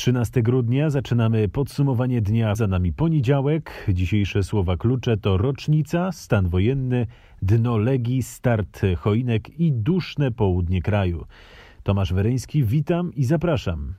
13 0.00 0.42
grudnia 0.42 0.90
zaczynamy 0.90 1.48
podsumowanie 1.48 2.20
dnia. 2.20 2.54
Za 2.54 2.66
nami 2.66 2.92
poniedziałek. 2.92 3.86
Dzisiejsze 3.88 4.42
słowa 4.42 4.76
klucze 4.76 5.16
to 5.16 5.36
rocznica, 5.36 6.12
stan 6.12 6.48
wojenny, 6.48 7.06
dno 7.42 7.76
Legii, 7.76 8.22
start 8.22 8.80
choinek 8.98 9.60
i 9.60 9.72
duszne 9.72 10.30
południe 10.30 10.82
kraju. 10.82 11.26
Tomasz 11.82 12.12
Weryński, 12.12 12.64
witam 12.64 13.14
i 13.14 13.24
zapraszam. 13.24 13.94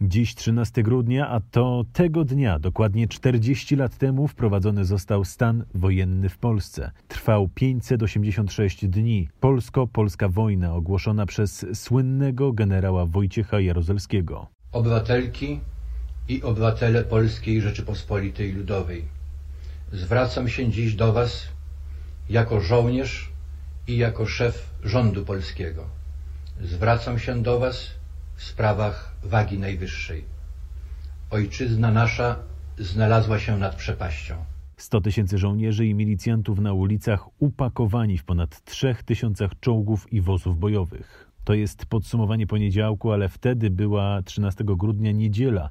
Dziś 0.00 0.34
13 0.34 0.82
grudnia, 0.82 1.28
a 1.28 1.40
to 1.40 1.84
tego 1.92 2.24
dnia, 2.24 2.58
dokładnie 2.58 3.08
40 3.08 3.76
lat 3.76 3.98
temu, 3.98 4.28
wprowadzony 4.28 4.84
został 4.84 5.24
stan 5.24 5.64
wojenny 5.74 6.28
w 6.28 6.38
Polsce. 6.38 6.90
Trwał 7.08 7.48
586 7.48 8.88
dni. 8.88 9.28
Polsko-polska 9.40 10.28
wojna 10.28 10.74
ogłoszona 10.74 11.26
przez 11.26 11.66
słynnego 11.74 12.52
generała 12.52 13.06
Wojciecha 13.06 13.60
Jaruzelskiego. 13.60 14.46
Obywatelki 14.72 15.60
i 16.28 16.42
obywatele 16.42 17.04
Polskiej 17.04 17.60
Rzeczypospolitej 17.60 18.52
Ludowej, 18.52 19.04
zwracam 19.92 20.48
się 20.48 20.68
dziś 20.68 20.94
do 20.94 21.12
Was 21.12 21.48
jako 22.28 22.60
żołnierz 22.60 23.30
i 23.88 23.96
jako 23.96 24.26
szef 24.26 24.70
rządu 24.84 25.24
polskiego. 25.24 25.84
Zwracam 26.60 27.18
się 27.18 27.42
do 27.42 27.60
Was 27.60 27.96
w 28.36 28.42
sprawach 28.42 29.16
wagi 29.22 29.58
najwyższej. 29.58 30.24
Ojczyzna 31.30 31.90
nasza 31.90 32.36
znalazła 32.78 33.38
się 33.38 33.58
nad 33.58 33.74
przepaścią. 33.76 34.34
100 34.76 35.00
tysięcy 35.00 35.38
żołnierzy 35.38 35.86
i 35.86 35.94
milicjantów 35.94 36.58
na 36.58 36.72
ulicach 36.72 37.24
upakowani 37.38 38.18
w 38.18 38.24
ponad 38.24 38.64
3 38.64 38.96
tysiącach 39.04 39.50
czołgów 39.60 40.12
i 40.12 40.20
wozów 40.20 40.58
bojowych. 40.58 41.30
To 41.44 41.54
jest 41.54 41.86
podsumowanie 41.86 42.46
poniedziałku, 42.46 43.12
ale 43.12 43.28
wtedy 43.28 43.70
była 43.70 44.22
13 44.22 44.64
grudnia 44.64 45.12
niedziela. 45.12 45.70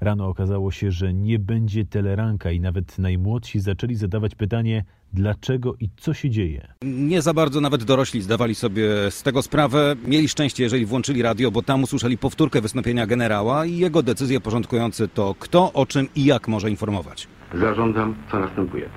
Rano 0.00 0.28
okazało 0.28 0.70
się, 0.70 0.90
że 0.90 1.14
nie 1.14 1.38
będzie 1.38 1.84
teleranka 1.84 2.50
i 2.50 2.60
nawet 2.60 2.98
najmłodsi 2.98 3.60
zaczęli 3.60 3.94
zadawać 3.94 4.34
pytanie, 4.34 4.84
dlaczego 5.12 5.74
i 5.80 5.88
co 5.96 6.14
się 6.14 6.30
dzieje. 6.30 6.68
Nie 6.82 7.22
za 7.22 7.34
bardzo 7.34 7.60
nawet 7.60 7.84
dorośli 7.84 8.22
zdawali 8.22 8.54
sobie 8.54 9.10
z 9.10 9.22
tego 9.22 9.42
sprawę. 9.42 9.96
Mieli 10.06 10.28
szczęście, 10.28 10.62
jeżeli 10.62 10.86
włączyli 10.86 11.22
radio, 11.22 11.50
bo 11.50 11.62
tam 11.62 11.82
usłyszeli 11.82 12.18
powtórkę 12.18 12.60
wystąpienia 12.60 13.06
generała 13.06 13.66
i 13.66 13.76
jego 13.76 14.02
decyzje 14.02 14.40
porządkujące 14.40 15.08
to, 15.08 15.34
kto, 15.38 15.72
o 15.72 15.86
czym 15.86 16.08
i 16.16 16.24
jak 16.24 16.48
może 16.48 16.70
informować. 16.70 17.28
Zarządzam, 17.54 18.14
co 18.30 18.38
następuje. 18.40 18.88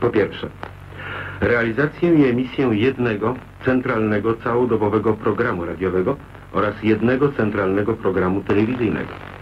Po 0.00 0.10
pierwsze, 0.10 0.50
realizację 1.40 2.14
i 2.14 2.24
emisję 2.24 2.70
jednego 2.72 3.36
centralnego 3.64 4.36
całodobowego 4.36 5.14
programu 5.14 5.64
radiowego 5.64 6.16
oraz 6.52 6.74
jednego 6.82 7.32
centralnego 7.32 7.94
programu 7.94 8.42
telewizyjnego. 8.42 9.33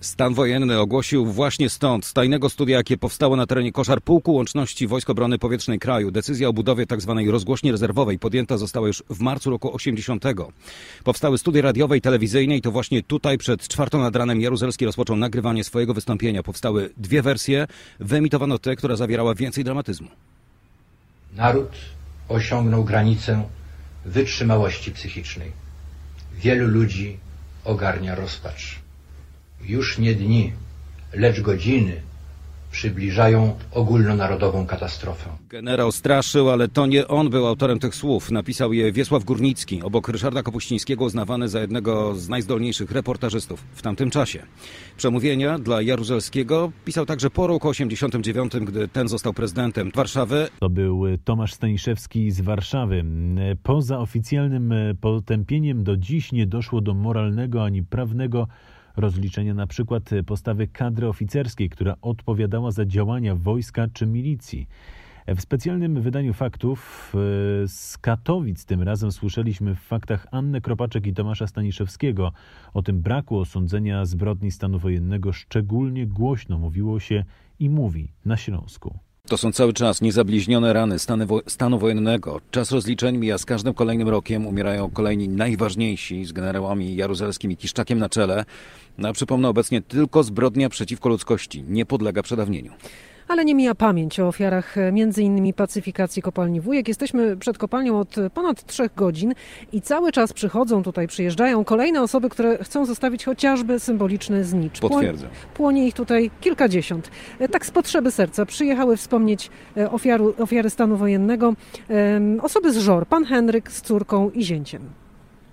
Stan 0.00 0.34
wojenny 0.34 0.80
ogłosił 0.80 1.26
właśnie 1.26 1.70
stąd, 1.70 2.06
z 2.06 2.12
tajnego 2.12 2.50
studia, 2.50 2.76
jakie 2.76 2.96
powstało 2.96 3.36
na 3.36 3.46
terenie 3.46 3.72
Koszar 3.72 4.02
Pułku 4.02 4.32
Łączności 4.32 4.86
Wojsk 4.86 5.10
Obrony 5.10 5.38
Powietrznej 5.38 5.78
Kraju. 5.78 6.10
Decyzja 6.10 6.48
o 6.48 6.52
budowie 6.52 6.86
tzw. 6.86 7.22
rozgłośni 7.30 7.72
rezerwowej 7.72 8.18
podjęta 8.18 8.56
została 8.56 8.86
już 8.86 9.02
w 9.10 9.20
marcu 9.20 9.50
roku 9.50 9.74
80. 9.74 10.24
Powstały 11.04 11.38
studia 11.38 11.62
radiowe 11.62 11.96
i 11.96 12.00
telewizyjne 12.00 12.56
i 12.56 12.62
to 12.62 12.70
właśnie 12.70 13.02
tutaj 13.02 13.38
przed 13.38 13.68
czwartą 13.68 14.00
nad 14.00 14.16
ranem 14.16 14.40
Jaruzelski 14.40 14.84
rozpoczął 14.84 15.16
nagrywanie 15.16 15.64
swojego 15.64 15.94
wystąpienia. 15.94 16.42
Powstały 16.42 16.90
dwie 16.96 17.22
wersje, 17.22 17.66
wyemitowano 18.00 18.58
tę, 18.58 18.76
która 18.76 18.96
zawierała 18.96 19.34
więcej 19.34 19.64
dramatyzmu. 19.64 20.08
Naród 21.36 21.70
osiągnął 22.28 22.84
granicę 22.84 23.44
wytrzymałości 24.04 24.92
psychicznej. 24.92 25.52
Wielu 26.34 26.66
ludzi 26.66 27.16
ogarnia 27.64 28.14
rozpacz. 28.14 28.77
Już 29.68 29.98
nie 29.98 30.14
dni, 30.14 30.52
lecz 31.12 31.40
godziny 31.40 31.92
przybliżają 32.70 33.56
ogólnonarodową 33.72 34.66
katastrofę. 34.66 35.30
Generał 35.48 35.92
straszył, 35.92 36.50
ale 36.50 36.68
to 36.68 36.86
nie 36.86 37.08
on 37.08 37.30
był 37.30 37.46
autorem 37.46 37.78
tych 37.78 37.94
słów. 37.94 38.30
Napisał 38.30 38.72
je 38.72 38.92
Wiesław 38.92 39.24
Górnicki, 39.24 39.82
obok 39.82 40.08
Ryszarda 40.08 40.42
Kapuścińskiego 40.42 41.04
uznawany 41.04 41.48
za 41.48 41.60
jednego 41.60 42.14
z 42.14 42.28
najzdolniejszych 42.28 42.90
reportażystów 42.90 43.64
w 43.72 43.82
tamtym 43.82 44.10
czasie. 44.10 44.42
Przemówienia 44.96 45.58
dla 45.58 45.82
Jaruzelskiego 45.82 46.72
pisał 46.84 47.06
także 47.06 47.30
po 47.30 47.46
roku 47.46 47.68
89, 47.68 48.52
gdy 48.52 48.88
ten 48.88 49.08
został 49.08 49.32
prezydentem 49.32 49.90
Warszawy. 49.94 50.48
To 50.60 50.70
był 50.70 51.04
Tomasz 51.24 51.52
Staniszewski 51.52 52.30
z 52.30 52.40
Warszawy. 52.40 53.04
Poza 53.62 53.98
oficjalnym 53.98 54.74
potępieniem 55.00 55.84
do 55.84 55.96
dziś 55.96 56.32
nie 56.32 56.46
doszło 56.46 56.80
do 56.80 56.94
moralnego 56.94 57.64
ani 57.64 57.82
prawnego 57.82 58.46
rozliczenia 58.98 59.54
na 59.54 59.66
przykład 59.66 60.10
postawy 60.26 60.66
kadry 60.66 61.08
oficerskiej, 61.08 61.68
która 61.68 61.94
odpowiadała 62.02 62.70
za 62.70 62.86
działania 62.86 63.34
wojska 63.34 63.86
czy 63.92 64.06
milicji. 64.06 64.68
W 65.36 65.40
specjalnym 65.40 66.02
wydaniu 66.02 66.34
faktów 66.34 67.12
e, 67.14 67.68
z 67.68 67.98
Katowic 67.98 68.64
tym 68.64 68.82
razem 68.82 69.12
słyszeliśmy 69.12 69.74
w 69.74 69.80
faktach 69.80 70.26
Annę 70.30 70.60
Kropaczek 70.60 71.06
i 71.06 71.14
Tomasza 71.14 71.46
Staniszewskiego. 71.46 72.32
O 72.74 72.82
tym 72.82 73.00
braku 73.00 73.38
osądzenia 73.38 74.04
zbrodni 74.04 74.50
stanu 74.50 74.78
wojennego 74.78 75.32
szczególnie 75.32 76.06
głośno 76.06 76.58
mówiło 76.58 77.00
się 77.00 77.24
i 77.58 77.70
mówi 77.70 78.12
na 78.24 78.36
Śląsku. 78.36 78.98
To 79.28 79.36
są 79.36 79.52
cały 79.52 79.72
czas 79.72 80.00
niezabliźnione 80.00 80.72
rany 80.72 80.96
wo 81.26 81.40
stanu 81.46 81.78
wojennego. 81.78 82.40
Czas 82.50 82.70
rozliczeń 82.70 83.18
mija 83.18 83.38
z 83.38 83.44
każdym 83.44 83.74
kolejnym 83.74 84.08
rokiem. 84.08 84.46
Umierają 84.46 84.90
kolejni 84.90 85.28
najważniejsi 85.28 86.24
z 86.24 86.32
generałami 86.32 86.96
Jaruzelskim 86.96 87.52
i 87.52 87.56
Kiszczakiem 87.56 87.98
na 87.98 88.08
czele. 88.08 88.44
No, 88.98 89.08
a 89.08 89.12
przypomnę 89.12 89.48
obecnie 89.48 89.82
tylko 89.82 90.22
zbrodnia 90.22 90.68
przeciwko 90.68 91.08
ludzkości 91.08 91.64
nie 91.68 91.86
podlega 91.86 92.22
przedawnieniu 92.22 92.72
ale 93.28 93.44
nie 93.44 93.54
mija 93.54 93.74
pamięć 93.74 94.20
o 94.20 94.28
ofiarach 94.28 94.78
m.in. 94.78 95.52
pacyfikacji 95.52 96.22
kopalni 96.22 96.60
Wujek. 96.60 96.88
Jesteśmy 96.88 97.36
przed 97.36 97.58
kopalnią 97.58 98.00
od 98.00 98.14
ponad 98.34 98.64
trzech 98.64 98.94
godzin 98.94 99.34
i 99.72 99.80
cały 99.80 100.12
czas 100.12 100.32
przychodzą 100.32 100.82
tutaj, 100.82 101.06
przyjeżdżają 101.06 101.64
kolejne 101.64 102.02
osoby, 102.02 102.28
które 102.28 102.58
chcą 102.58 102.84
zostawić 102.84 103.24
chociażby 103.24 103.80
symboliczny 103.80 104.44
znicz. 104.44 104.80
Potwierdzę. 104.80 105.26
Płonie 105.54 105.86
ich 105.86 105.94
tutaj 105.94 106.30
kilkadziesiąt. 106.40 107.10
Tak 107.50 107.66
z 107.66 107.70
potrzeby 107.70 108.10
serca 108.10 108.46
przyjechały 108.46 108.96
wspomnieć 108.96 109.50
e, 109.76 109.90
ofiaru, 109.90 110.34
ofiary 110.38 110.70
stanu 110.70 110.96
wojennego 110.96 111.54
osoby 112.42 112.72
z 112.72 112.76
Żor, 112.76 113.06
pan 113.06 113.24
Henryk 113.24 113.72
z 113.72 113.82
córką 113.82 114.30
i 114.30 114.44
zięciem 114.44 115.07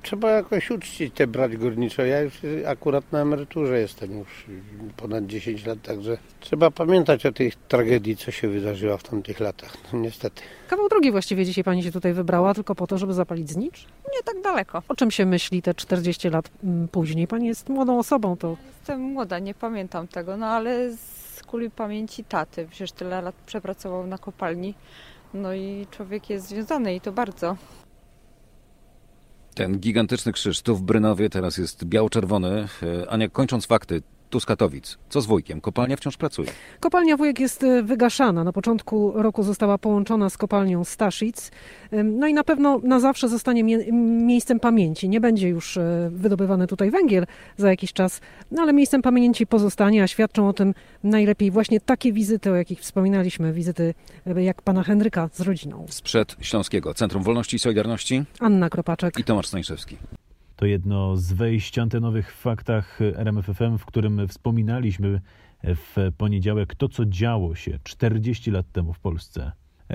trzeba 0.06 0.32
jakoś 0.32 0.72
uczcić 0.72 1.14
te 1.14 1.28
brać 1.28 1.58
górnicze. 1.58 2.08
Ja 2.08 2.22
już 2.22 2.34
akurat 2.68 3.12
na 3.12 3.20
emeryturze 3.20 3.80
jestem 3.80 4.20
już 4.20 4.46
ponad 4.98 5.26
10 5.26 5.66
lat, 5.66 5.82
także 5.82 6.18
trzeba 6.40 6.72
pamiętać 6.72 7.26
o 7.26 7.32
tej 7.32 7.54
tragedii, 7.68 8.18
co 8.18 8.32
się 8.32 8.48
wydarzyła 8.48 8.98
w 8.98 9.04
tamtych 9.04 9.40
latach. 9.40 9.78
No, 9.94 10.00
niestety. 10.00 10.42
Kawał 10.68 10.90
drogi 10.90 11.12
właściwie 11.12 11.46
dzisiaj 11.46 11.64
pani 11.64 11.84
się 11.84 11.92
tutaj 11.92 12.14
wybrała, 12.14 12.54
tylko 12.54 12.76
po 12.76 12.88
to, 12.88 12.98
żeby 12.98 13.14
zapalić 13.14 13.50
znicz? 13.50 13.86
Nie 14.16 14.24
tak 14.26 14.42
daleko. 14.42 14.84
O 14.88 14.96
czym 14.96 15.12
się 15.12 15.26
myśli 15.26 15.62
te 15.62 15.74
40 15.74 16.30
lat 16.30 16.50
mm, 16.64 16.88
później? 16.88 17.28
Pani 17.28 17.48
jest 17.48 17.70
młodą 17.70 18.00
osobą, 18.00 18.38
to... 18.38 18.58
Jestem 18.78 19.02
młoda, 19.02 19.40
nie 19.40 19.54
pamiętam 19.54 20.08
tego, 20.08 20.38
no 20.38 20.46
ale 20.46 20.92
z 20.92 21.44
kuli 21.44 21.70
pamięci 21.70 22.24
taty. 22.24 22.68
Przecież 22.70 22.92
tyle 22.92 23.22
lat 23.22 23.36
przepracował 23.46 24.08
na 24.08 24.18
kopalni. 24.18 24.74
No 25.34 25.54
i 25.54 25.88
człowiek 25.92 26.30
jest 26.30 26.48
związany 26.48 26.96
i 26.96 27.02
to 27.02 27.12
bardzo. 27.12 27.56
Ten 29.56 29.80
gigantyczny 29.80 30.34
krzyż 30.34 30.62
tu 30.62 30.76
w 30.76 30.82
Brynowie 30.82 31.30
teraz 31.30 31.58
jest 31.58 31.86
biało-czerwony. 31.86 32.68
E, 32.84 33.10
Ania, 33.10 33.30
kończąc 33.30 33.66
fakty, 33.66 34.02
tu 34.30 34.40
z 34.40 34.46
Katowic. 34.46 34.98
Co 35.10 35.22
z 35.22 35.26
Wujkiem? 35.26 35.62
Kopalnia 35.62 35.98
wciąż 35.98 36.18
pracuje. 36.18 36.50
Kopalnia 36.80 37.18
Wujek 37.18 37.40
jest 37.40 37.64
e, 37.64 37.84
wygaszana. 37.84 38.44
Na 38.44 38.54
początku 38.54 39.12
roku 39.16 39.44
została 39.44 39.78
połączona 39.78 40.30
z 40.30 40.38
kopalnią 40.38 40.84
Staszic. 40.84 41.52
No 42.04 42.28
i 42.28 42.34
na 42.34 42.44
pewno 42.44 42.80
na 42.84 43.00
zawsze 43.00 43.30
zostanie 43.30 43.64
mie 43.64 43.92
miejscem 44.26 44.60
pamięci. 44.60 45.10
Nie 45.10 45.22
będzie 45.22 45.50
już 45.50 45.78
e, 45.78 46.10
wydobywany 46.14 46.68
tutaj 46.68 46.92
węgiel 46.92 47.26
za 47.58 47.70
jakiś 47.70 47.94
czas, 47.94 48.22
no 48.52 48.62
ale 48.62 48.74
miejscem 48.74 49.02
pamięci 49.02 49.48
pozostanie, 49.48 50.04
a 50.04 50.08
świadczą 50.08 50.50
o 50.50 50.54
tym 50.54 50.74
najlepiej 51.04 51.52
właśnie 51.52 51.80
takie 51.80 52.14
wizyty, 52.14 52.52
o 52.52 52.56
jakich 52.56 52.80
wspominaliśmy. 52.80 53.54
Wizyty 53.54 53.94
e, 54.28 54.44
jak 54.44 54.62
pana 54.62 54.84
Henryka 54.84 55.30
z 55.34 55.42
rodziną. 55.42 55.86
Sprzed 55.90 56.36
Śląskiego 56.42 56.94
Centrum 56.94 57.24
Wolności 57.24 57.56
i 57.56 57.60
Solidarności. 57.60 58.24
Anna 58.40 58.70
Kropaczek. 58.70 59.20
I 59.20 59.24
Tomasz 59.24 59.48
Staniszewski. 59.48 59.98
To 60.66 60.70
jedno 60.70 61.18
z 61.18 61.34
wejść 61.34 61.80
antenowych 61.80 62.34
w 62.34 62.40
faktach 62.40 63.00
RMFFM, 63.02 63.78
w 63.78 63.86
którym 63.86 64.28
wspominaliśmy 64.28 65.22
w 65.64 66.12
poniedziałek 66.18 66.76
to, 66.76 66.90
co 66.90 67.06
działo 67.06 67.56
się 67.56 67.80
40 67.84 68.52
lat 68.52 68.72
temu 68.72 68.94
w 68.94 69.00
Polsce. 69.00 69.52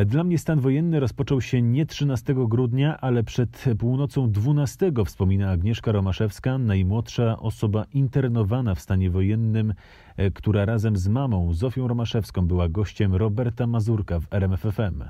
Dla 0.07 0.25
mnie 0.25 0.39
stan 0.39 0.61
wojenny 0.61 1.01
rozpoczął 1.01 1.41
się 1.41 1.63
nie 1.63 1.87
13 1.87 2.35
grudnia, 2.37 3.01
ale 3.01 3.25
przed 3.25 3.65
północą 3.79 4.31
12, 4.31 4.93
wspomina 5.07 5.51
Agnieszka 5.51 5.93
Romaszewska, 5.93 6.59
najmłodsza 6.59 7.39
osoba 7.39 7.85
internowana 7.95 8.75
w 8.75 8.81
stanie 8.81 9.11
wojennym, 9.11 9.75
która 10.35 10.65
razem 10.65 10.97
z 10.97 11.09
mamą 11.09 11.53
Zofią 11.53 11.89
Romaszewską 11.89 12.47
była 12.47 12.69
gościem 12.69 13.15
Roberta 13.15 13.67
Mazurka 13.67 14.21
w 14.21 14.27
RMFFM. 14.31 15.05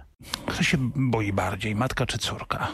Kto 0.47 0.63
się 0.63 0.79
boi 0.97 1.33
bardziej, 1.33 1.75
matka 1.75 2.07
czy 2.07 2.19
córka? 2.19 2.69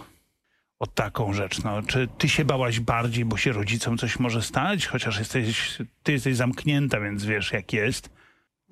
O 0.79 0.87
taką 0.87 1.33
rzecz. 1.33 1.63
No, 1.65 1.83
czy 1.83 2.09
ty 2.19 2.29
się 2.29 2.45
bałaś 2.45 2.81
bardziej, 2.81 3.25
bo 3.25 3.37
się 3.37 3.53
rodzicom 3.53 3.99
coś 3.99 4.19
może 4.19 4.43
stać? 4.43 4.87
Chociaż 4.87 5.19
jesteś, 5.19 5.79
ty 6.03 6.13
jesteś 6.13 6.37
zamknięta, 6.37 7.01
więc 7.01 7.25
wiesz 7.25 7.53
jak 7.53 7.73
jest. 7.73 8.11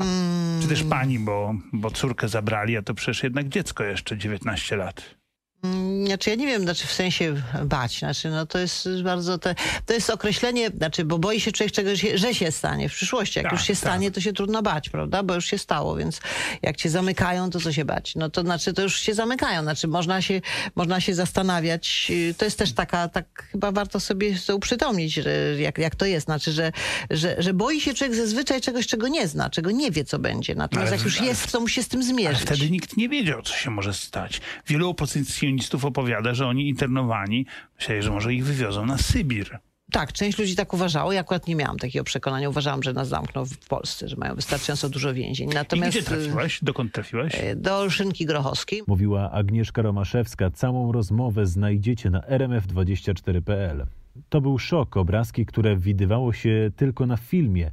Mm. 0.01 0.63
Czy 0.63 0.69
też 0.69 0.83
pani, 0.83 1.19
bo, 1.19 1.55
bo 1.73 1.91
córkę 1.91 2.29
zabrali, 2.29 2.77
a 2.77 2.83
to 2.83 2.95
przecież 2.95 3.23
jednak 3.23 3.49
dziecko 3.49 3.85
jeszcze 3.85 4.19
19 4.19 4.77
lat. 4.77 5.15
Mm, 5.65 6.07
Znaczy 6.07 6.31
ja 6.31 6.37
nie 6.37 6.47
wiem, 6.47 6.63
znaczy 6.63 6.87
w 6.87 6.93
sensie 6.93 7.35
bać, 7.65 7.99
znaczy 7.99 8.31
no 8.31 8.47
to 8.47 8.59
jest 8.59 8.89
bardzo, 9.05 9.39
te, 9.39 9.55
to 9.87 9.93
jest 9.95 10.11
określenie, 10.11 10.69
znaczy 10.77 11.05
bo 11.05 11.19
boi 11.19 11.41
się 11.41 11.53
człowiek 11.53 11.73
czegoś, 11.75 12.05
że 12.15 12.35
się 12.35 12.53
stanie 12.53 12.89
w 12.89 12.93
przyszłości. 12.93 13.39
Jak 13.39 13.45
Tak, 13.47 13.53
już 13.53 13.63
się 13.67 13.73
tak. 13.73 13.81
stanie, 13.81 14.11
to 14.11 14.21
się 14.21 14.33
trudno 14.33 14.63
bać, 14.63 14.89
prawda? 14.89 15.23
Bo 15.23 15.35
już 15.35 15.47
się 15.47 15.59
stało, 15.59 15.97
więc 15.97 16.21
jak 16.63 16.77
cię 16.77 16.91
zamykają, 16.91 17.51
to 17.51 17.61
co 17.61 17.73
się 17.73 17.85
bać? 17.85 18.15
No 18.17 18.31
to 18.31 18.41
znaczy 18.41 18.73
to 18.73 18.83
już 18.83 19.01
się 19.01 19.15
zamykają, 19.15 19.63
znaczy 19.63 19.89
można 19.89 20.23
się, 20.23 20.41
można 20.75 21.01
się 21.01 21.15
zastanawiać. 21.15 22.07
y, 22.11 22.35
To 22.39 22.45
jest 22.45 22.59
też 22.59 22.73
taka, 22.73 23.09
tak 23.09 23.49
chyba 23.53 23.73
warto 23.73 24.01
sobie 24.01 24.35
to 24.47 24.57
uprzytomnić, 24.57 25.13
że 25.15 25.31
jak, 25.59 25.79
jak 25.79 25.95
to 25.95 26.07
jest, 26.07 26.25
znaczy, 26.25 26.53
że, 26.53 26.73
że, 27.11 27.37
że 27.39 27.55
boi 27.55 27.81
się 27.81 27.95
człowiek 27.95 28.17
zazwyczaj 28.17 28.61
czegoś, 28.61 28.87
czego 28.87 29.09
nie 29.09 29.29
zna, 29.29 29.51
czego 29.51 29.71
nie 29.71 29.91
wie, 29.91 30.05
co 30.05 30.19
będzie. 30.19 30.55
Natomiast 30.55 30.89
Ale- 30.89 30.97
jak 30.97 31.05
już 31.05 31.19
ale- 31.19 31.29
jest, 31.29 31.53
to 31.53 31.61
musi 31.61 31.75
się 31.75 31.83
z 31.83 31.89
tym 31.89 32.03
zmierzyć. 32.03 32.43
wtedy 32.43 32.71
nikt 32.71 32.97
nie 32.97 33.09
wiedział, 33.09 33.43
co 33.43 33.55
się 33.55 33.71
może 33.71 33.95
stać. 33.95 34.41
Wielu 34.67 34.89
opozycjonistów 34.89 35.54
opowiada, 35.85 36.35
że 36.35 36.47
oni 36.47 36.69
internowani, 36.69 37.47
myśleli, 37.79 38.03
że 38.03 38.11
może 38.11 38.35
ich 38.35 38.45
wywiozą 38.45 38.87
na 38.87 38.99
Sybir. 38.99 39.59
Tak, 39.93 40.13
część 40.13 40.39
ludzi 40.39 40.57
tak 40.57 40.75
uważało. 40.75 41.13
Ja 41.13 41.21
akurat 41.21 41.47
nie 41.49 41.57
miałam 41.57 41.79
takiego 41.79 42.05
przekonania. 42.05 42.49
Uważałam, 42.49 42.83
że 42.83 42.93
nas 42.93 43.09
zamkną 43.09 43.45
w 43.45 43.59
Polsce, 43.59 44.09
że 44.09 44.17
mają 44.17 44.35
wystarczająco 44.35 44.89
dużo 44.89 45.15
więzień. 45.15 45.51
I 45.51 45.55
Natomiast 45.55 45.91
gdzie 45.91 46.03
trafiłaś? 46.03 46.59
Dokąd 46.63 46.93
trafiłaś? 46.93 47.35
y, 47.35 47.57
do 47.57 47.91
Szynki 47.91 48.27
Grochowskiej. 48.27 48.83
Mówiła 48.87 49.31
Agnieszka 49.31 49.83
Romaszewska. 49.83 50.51
Całą 50.51 50.93
rozmowę 50.93 51.47
znajdziecie 51.47 52.11
na 52.11 52.21
rmf24.pl. 52.21 53.87
To 54.29 54.41
był 54.41 54.59
szok, 54.59 54.97
obrazki, 54.97 55.47
które 55.47 55.77
widywało 55.77 56.33
się 56.33 56.71
tylko 56.77 57.07
na 57.07 57.17
filmie. 57.17 57.71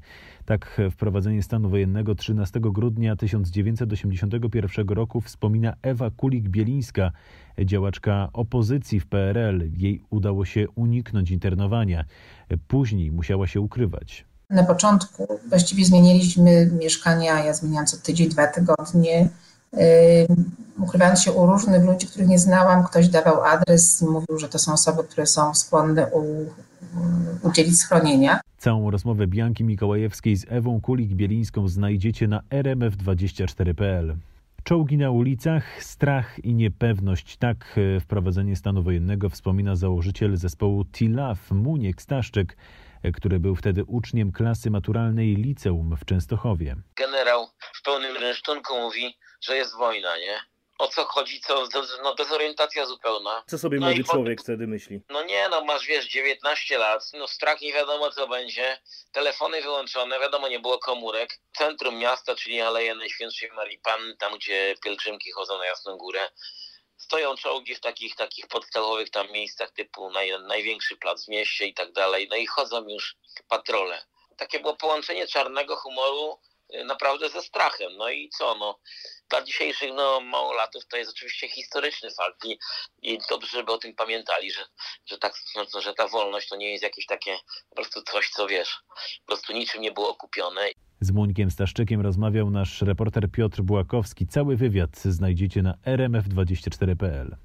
Tak 0.51 0.81
wprowadzenie 0.91 1.43
stanu 1.43 1.69
wojennego 1.69 2.15
13 2.15 2.59
grudnia 2.59 3.15
1981 3.15 4.87
roku 4.89 5.21
wspomina 5.21 5.73
Ewa 5.81 6.07
Kulik-Bielińska, 6.09 7.11
działaczka 7.65 8.29
opozycji 8.33 8.99
w 8.99 9.07
PRL. 9.07 9.71
Jej 9.77 10.03
udało 10.09 10.45
się 10.45 10.65
uniknąć 10.75 11.31
internowania. 11.31 12.05
Później 12.67 13.11
musiała 13.11 13.47
się 13.47 13.61
ukrywać. 13.61 14.25
Na 14.49 14.63
początku 14.63 15.27
właściwie 15.49 15.85
zmieniliśmy 15.85 16.71
mieszkania, 16.79 17.43
ja 17.43 17.53
zmieniałam 17.53 17.87
co 17.87 17.97
tydzień, 17.97 18.29
dwa 18.29 18.47
tygodnie, 18.47 19.29
yy, 19.73 19.79
ukrywając 20.79 21.21
się 21.21 21.31
u 21.31 21.45
różnych 21.45 21.85
ludzi, 21.85 22.07
których 22.07 22.27
nie 22.27 22.39
znałam. 22.39 22.83
Ktoś 22.83 23.07
dawał 23.07 23.43
adres 23.43 24.01
i 24.01 24.05
mówił, 24.05 24.39
że 24.39 24.49
to 24.49 24.59
są 24.59 24.73
osoby, 24.73 25.03
które 25.03 25.25
są 25.25 25.53
skłonne 25.53 26.07
u, 26.07 26.45
udzielić 27.43 27.79
schronienia. 27.79 28.39
Całą 28.57 28.91
rozmowę 28.91 29.27
Bianki 29.27 29.63
Mikołajewskiej 29.63 30.35
z 30.37 30.45
Ewą 30.49 30.79
Kulik-Bielińską 30.79 31.67
znajdziecie 31.67 32.27
na 32.27 32.39
rmf24.pl. 32.49 34.15
Czołgi 34.63 34.97
na 34.97 35.11
ulicach, 35.11 35.83
strach 35.83 36.45
i 36.45 36.53
niepewność. 36.53 37.37
Tak 37.37 37.75
e, 37.77 37.99
wprowadzenie 37.99 38.55
stanu 38.55 38.83
wojennego 38.83 39.29
wspomina 39.29 39.75
założyciel 39.75 40.37
zespołu 40.37 40.85
TILAF 40.85 41.51
Muniek 41.51 42.01
Staszczyk, 42.01 42.57
e, 43.03 43.11
który 43.11 43.39
był 43.39 43.55
wtedy 43.55 43.83
uczniem 43.83 44.31
klasy 44.31 44.71
maturalnej 44.71 45.35
liceum 45.35 45.95
w 45.97 46.05
Częstochowie. 46.05 46.75
generał 46.95 47.47
w 47.73 47.83
pełnym 47.83 48.17
rynsztunku 48.17 48.73
mówi, 48.79 49.17
że 49.41 49.55
jest 49.55 49.77
wojna, 49.77 50.17
nie? 50.17 50.50
O 50.81 50.87
co 50.87 51.05
chodzi, 51.05 51.41
co, 51.41 51.67
no 52.03 52.15
dezorientacja 52.15 52.85
zupełna. 52.85 53.43
Co 53.47 53.57
sobie 53.57 53.79
No 53.79 53.85
młody 53.87 54.03
po- 54.03 54.11
człowiek 54.13 54.41
wtedy 54.41 54.67
myśli? 54.67 55.01
No 55.09 55.23
nie, 55.23 55.49
no 55.49 55.65
masz, 55.65 55.85
wiesz, 55.85 56.07
19 56.07 56.77
lat, 56.77 57.11
no 57.13 57.27
strach 57.27 57.61
nie 57.61 57.73
wiadomo 57.73 58.11
co 58.11 58.27
będzie, 58.27 58.81
telefony 59.11 59.61
wyłączone, 59.61 60.19
wiadomo, 60.19 60.47
nie 60.47 60.59
było 60.59 60.79
komórek. 60.79 61.39
Centrum 61.57 61.95
miasta, 61.97 62.35
czyli 62.35 62.61
Aleje 62.61 62.95
Najświętszej 62.95 63.51
Marii 63.51 63.79
Panny, 63.79 64.17
tam 64.17 64.35
gdzie 64.37 64.75
pielgrzymki 64.83 65.31
chodzą 65.31 65.57
na 65.57 65.65
Jasną 65.65 65.97
Górę, 65.97 66.29
stoją 66.97 67.35
czołgi 67.35 67.75
w 67.75 67.79
takich, 67.79 68.15
takich 68.15 68.47
podstawowych 68.47 69.09
tam 69.09 69.31
miejscach 69.31 69.71
typu 69.71 70.11
naj, 70.11 70.31
największy 70.47 70.97
plac 70.97 71.25
w 71.25 71.27
mieście 71.27 71.65
i 71.67 71.73
tak 71.73 71.91
dalej, 71.91 72.27
no 72.29 72.35
i 72.35 72.45
chodzą 72.47 72.89
już 72.89 73.15
patrole. 73.47 74.05
Takie 74.37 74.59
było 74.59 74.75
połączenie 74.75 75.27
czarnego 75.27 75.75
humoru 75.75 76.39
naprawdę 76.85 77.29
ze 77.29 77.41
strachem. 77.41 77.97
No 77.97 78.09
i 78.09 78.29
co, 78.29 78.55
no, 78.55 78.79
dla 79.29 79.41
dzisiejszych 79.41 79.89
no, 79.93 80.19
małolatów 80.19 80.87
to 80.87 80.97
jest 80.97 81.11
oczywiście 81.11 81.49
historyczny 81.49 82.09
fakt 82.11 82.45
i, 82.45 82.59
i 83.01 83.17
dobrze, 83.29 83.47
żeby 83.51 83.71
o 83.71 83.77
tym 83.77 83.95
pamiętali, 83.95 84.51
że, 84.51 84.61
że, 85.05 85.17
tak, 85.17 85.33
no, 85.55 85.81
że 85.81 85.93
ta 85.93 86.07
wolność 86.07 86.47
to 86.47 86.55
nie 86.55 86.71
jest 86.71 86.83
jakieś 86.83 87.05
takie 87.05 87.37
po 87.69 87.75
prostu 87.75 88.01
coś, 88.01 88.29
co 88.29 88.47
wiesz, 88.47 88.79
po 89.19 89.25
prostu 89.25 89.53
niczym 89.53 89.81
nie 89.81 89.91
było 89.91 90.09
okupione. 90.09 90.69
Z 90.99 91.11
Muńkiem 91.11 91.51
Staszczykiem 91.51 92.01
rozmawiał 92.01 92.49
nasz 92.49 92.81
reporter 92.81 93.31
Piotr 93.31 93.61
Błakowski. 93.61 94.27
Cały 94.27 94.55
wywiad 94.57 94.97
znajdziecie 94.97 95.61
na 95.61 95.73
rmf24.pl. 95.85 97.37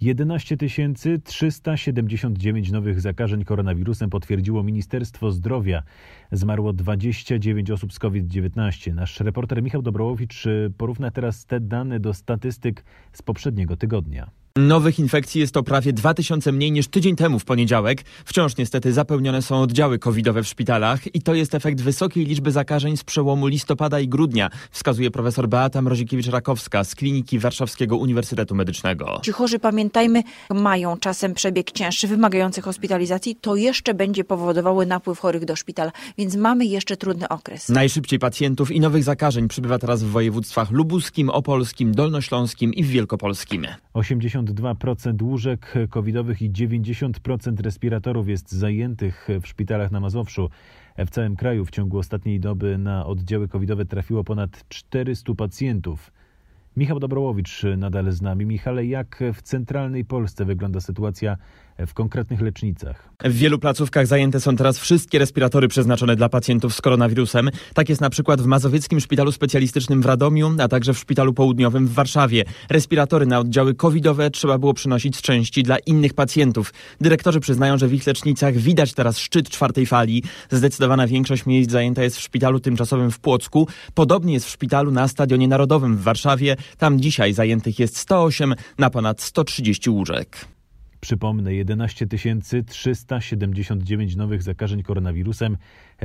11 0.00 0.56
379 1.24 2.70
nowych 2.70 3.00
zakażeń 3.00 3.44
koronawirusem 3.44 4.10
potwierdziło 4.10 4.62
Ministerstwo 4.62 5.30
Zdrowia. 5.30 5.82
Zmarło 6.32 6.72
29 6.72 7.70
osób 7.70 7.92
z 7.92 7.98
COVID-19. 7.98 8.94
Nasz 8.94 9.20
reporter 9.20 9.62
Michał 9.62 9.82
Dobrołowicz 9.82 10.44
porówna 10.76 11.10
teraz 11.10 11.46
te 11.46 11.60
dane 11.60 12.00
do 12.00 12.14
statystyk 12.14 12.84
z 13.12 13.22
poprzedniego 13.22 13.76
tygodnia. 13.76 14.30
Nowych 14.58 14.98
infekcji 14.98 15.40
jest 15.40 15.54
to 15.54 15.62
prawie 15.62 15.92
2000 15.92 16.52
mniej 16.52 16.72
niż 16.72 16.88
tydzień 16.88 17.16
temu 17.16 17.38
w 17.38 17.44
poniedziałek. 17.44 18.04
Wciąż 18.24 18.56
niestety 18.56 18.92
zapełnione 18.92 19.42
są 19.42 19.60
oddziały 19.60 19.98
covidowe 19.98 20.42
w 20.42 20.48
szpitalach 20.48 21.14
i 21.14 21.22
to 21.22 21.34
jest 21.34 21.54
efekt 21.54 21.80
wysokiej 21.80 22.26
liczby 22.26 22.50
zakażeń 22.50 22.96
z 22.96 23.04
przełomu 23.04 23.46
listopada 23.46 24.00
i 24.00 24.08
grudnia, 24.08 24.50
wskazuje 24.70 25.10
profesor 25.10 25.48
Beata 25.48 25.82
Mrozikiewicz-Rakowska 25.82 26.84
z 26.84 26.94
Kliniki 26.94 27.38
Warszawskiego 27.38 27.96
Uniwersytetu 27.96 28.54
Medycznego. 28.54 29.20
Ci 29.24 29.32
chorzy, 29.32 29.58
pamiętajmy, 29.58 30.22
mają 30.50 30.96
czasem 30.96 31.34
przebieg 31.34 31.72
cięższy, 31.72 32.08
wymagający 32.08 32.62
hospitalizacji. 32.62 33.36
To 33.40 33.56
jeszcze 33.56 33.94
będzie 33.94 34.24
powodowało 34.24 34.84
napływ 34.84 35.18
chorych 35.18 35.44
do 35.44 35.56
szpitala, 35.56 35.92
więc 36.18 36.36
mamy 36.36 36.66
jeszcze 36.66 36.96
trudny 36.96 37.28
okres. 37.28 37.68
Najszybciej 37.68 38.18
pacjentów 38.18 38.70
i 38.70 38.80
nowych 38.80 39.04
zakażeń 39.04 39.48
przybywa 39.48 39.78
teraz 39.78 40.02
w 40.02 40.06
województwach 40.06 40.70
lubuskim, 40.70 41.30
opolskim, 41.30 41.94
dolnośląskim 41.94 42.74
i 42.74 42.84
w 42.84 42.88
wielkopolskim. 42.88 43.66
82% 44.54 45.22
łóżek 45.22 45.74
covidowych 45.90 46.42
i 46.42 46.50
90% 46.50 47.60
respiratorów 47.60 48.28
jest 48.28 48.52
zajętych 48.52 49.28
w 49.42 49.46
szpitalach 49.46 49.90
na 49.90 50.00
Mazowszu. 50.00 50.50
W 50.98 51.10
całym 51.10 51.36
kraju 51.36 51.64
w 51.64 51.70
ciągu 51.70 51.98
ostatniej 51.98 52.40
doby 52.40 52.78
na 52.78 53.06
oddziały 53.06 53.48
covidowe 53.48 53.84
trafiło 53.84 54.24
ponad 54.24 54.68
400 54.68 55.34
pacjentów. 55.34 56.12
Michał 56.76 57.00
Dobrołowicz 57.00 57.62
nadal 57.76 58.12
z 58.12 58.22
nami. 58.22 58.46
Michale, 58.46 58.86
jak 58.86 59.24
w 59.34 59.42
centralnej 59.42 60.04
Polsce 60.04 60.44
wygląda 60.44 60.80
sytuacja 60.80 61.36
w 61.86 61.94
konkretnych 61.94 62.40
lecznicach? 62.40 63.08
W 63.24 63.32
wielu 63.32 63.58
placówkach 63.58 64.06
zajęte 64.06 64.40
są 64.40 64.56
teraz 64.56 64.78
wszystkie 64.78 65.18
respiratory 65.18 65.68
przeznaczone 65.68 66.16
dla 66.16 66.28
pacjentów 66.28 66.74
z 66.74 66.80
koronawirusem. 66.80 67.50
Tak 67.74 67.88
jest 67.88 68.00
na 68.00 68.10
przykład 68.10 68.40
w 68.40 68.46
Mazowieckim 68.46 69.00
Szpitalu 69.00 69.32
Specjalistycznym 69.32 70.02
w 70.02 70.06
Radomiu, 70.06 70.54
a 70.58 70.68
także 70.68 70.94
w 70.94 70.98
Szpitalu 70.98 71.34
Południowym 71.34 71.86
w 71.86 71.92
Warszawie. 71.92 72.44
Respiratory 72.70 73.26
na 73.26 73.38
oddziały 73.38 73.74
covidowe 73.74 74.30
trzeba 74.30 74.58
było 74.58 74.74
przynosić 74.74 75.16
z 75.16 75.22
części 75.22 75.62
dla 75.62 75.78
innych 75.78 76.14
pacjentów. 76.14 76.72
Dyrektorzy 77.00 77.40
przyznają, 77.40 77.78
że 77.78 77.88
w 77.88 77.94
ich 77.94 78.06
lecznicach 78.06 78.54
widać 78.54 78.92
teraz 78.92 79.18
szczyt 79.18 79.50
czwartej 79.50 79.86
fali. 79.86 80.22
Zdecydowana 80.50 81.06
większość 81.06 81.46
miejsc 81.46 81.70
zajęta 81.70 82.02
jest 82.02 82.16
w 82.16 82.20
Szpitalu 82.20 82.60
Tymczasowym 82.60 83.10
w 83.10 83.18
Płocku. 83.18 83.68
Podobnie 83.94 84.32
jest 84.32 84.46
w 84.46 84.50
Szpitalu 84.50 84.90
na 84.90 85.08
Stadionie 85.08 85.48
Narodowym 85.48 85.96
w 85.96 86.02
Warszawie. 86.02 86.56
Tam 86.78 87.00
dzisiaj 87.00 87.32
zajętych 87.32 87.78
jest 87.78 87.96
108 87.96 88.54
na 88.78 88.90
ponad 88.90 89.22
130 89.22 89.90
łóżek. 89.90 90.57
Przypomnę, 91.00 91.54
11 91.54 92.06
379 92.66 94.16
nowych 94.16 94.42
zakażeń 94.42 94.82
koronawirusem 94.82 95.56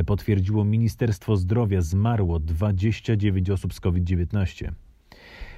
potwierdziło 0.06 0.66
Ministerstwo 0.66 1.38
Zdrowia. 1.38 1.82
Zmarło 1.82 2.40
29 2.40 3.50
osób 3.50 3.74
z 3.74 3.80
COVID-19. 3.80 4.72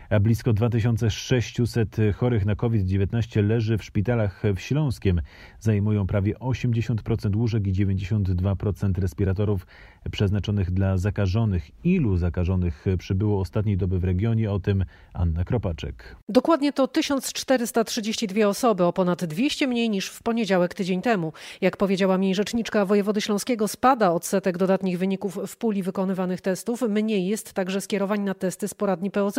A 0.09 0.19
blisko 0.19 0.53
2600 0.53 1.97
chorych 2.15 2.45
na 2.45 2.55
COVID-19 2.55 3.47
leży 3.47 3.77
w 3.77 3.83
szpitalach 3.83 4.43
w 4.55 4.59
Śląskiem. 4.59 5.21
Zajmują 5.59 6.07
prawie 6.07 6.33
80% 6.33 7.35
łóżek 7.35 7.67
i 7.67 7.73
92% 7.73 8.99
respiratorów 8.99 9.67
przeznaczonych 10.11 10.71
dla 10.71 10.97
zakażonych. 10.97 11.85
Ilu 11.85 12.17
zakażonych 12.17 12.85
przybyło 12.97 13.39
ostatniej 13.39 13.77
doby 13.77 13.99
w 13.99 14.03
regionie? 14.03 14.51
O 14.51 14.59
tym 14.59 14.85
Anna 15.13 15.43
Kropaczek. 15.43 16.15
Dokładnie 16.29 16.73
to 16.73 16.87
1432 16.87 18.47
osoby, 18.47 18.83
o 18.83 18.93
ponad 18.93 19.25
200 19.25 19.67
mniej 19.67 19.89
niż 19.89 20.09
w 20.09 20.23
poniedziałek 20.23 20.73
tydzień 20.73 21.01
temu. 21.01 21.33
Jak 21.61 21.77
powiedziała 21.77 22.17
mi 22.17 22.35
rzeczniczka 22.35 22.85
wojewody 22.85 23.21
śląskiego, 23.21 23.67
spada 23.67 24.11
odsetek 24.11 24.57
dodatnich 24.57 24.99
wyników 24.99 25.39
w 25.47 25.57
puli 25.57 25.83
wykonywanych 25.83 26.41
testów. 26.41 26.81
Mniej 26.81 27.27
jest 27.27 27.53
także 27.53 27.81
skierowań 27.81 28.21
na 28.21 28.33
testy 28.33 28.67
z 28.67 28.73
poradni 28.73 29.11
POZ. 29.11 29.35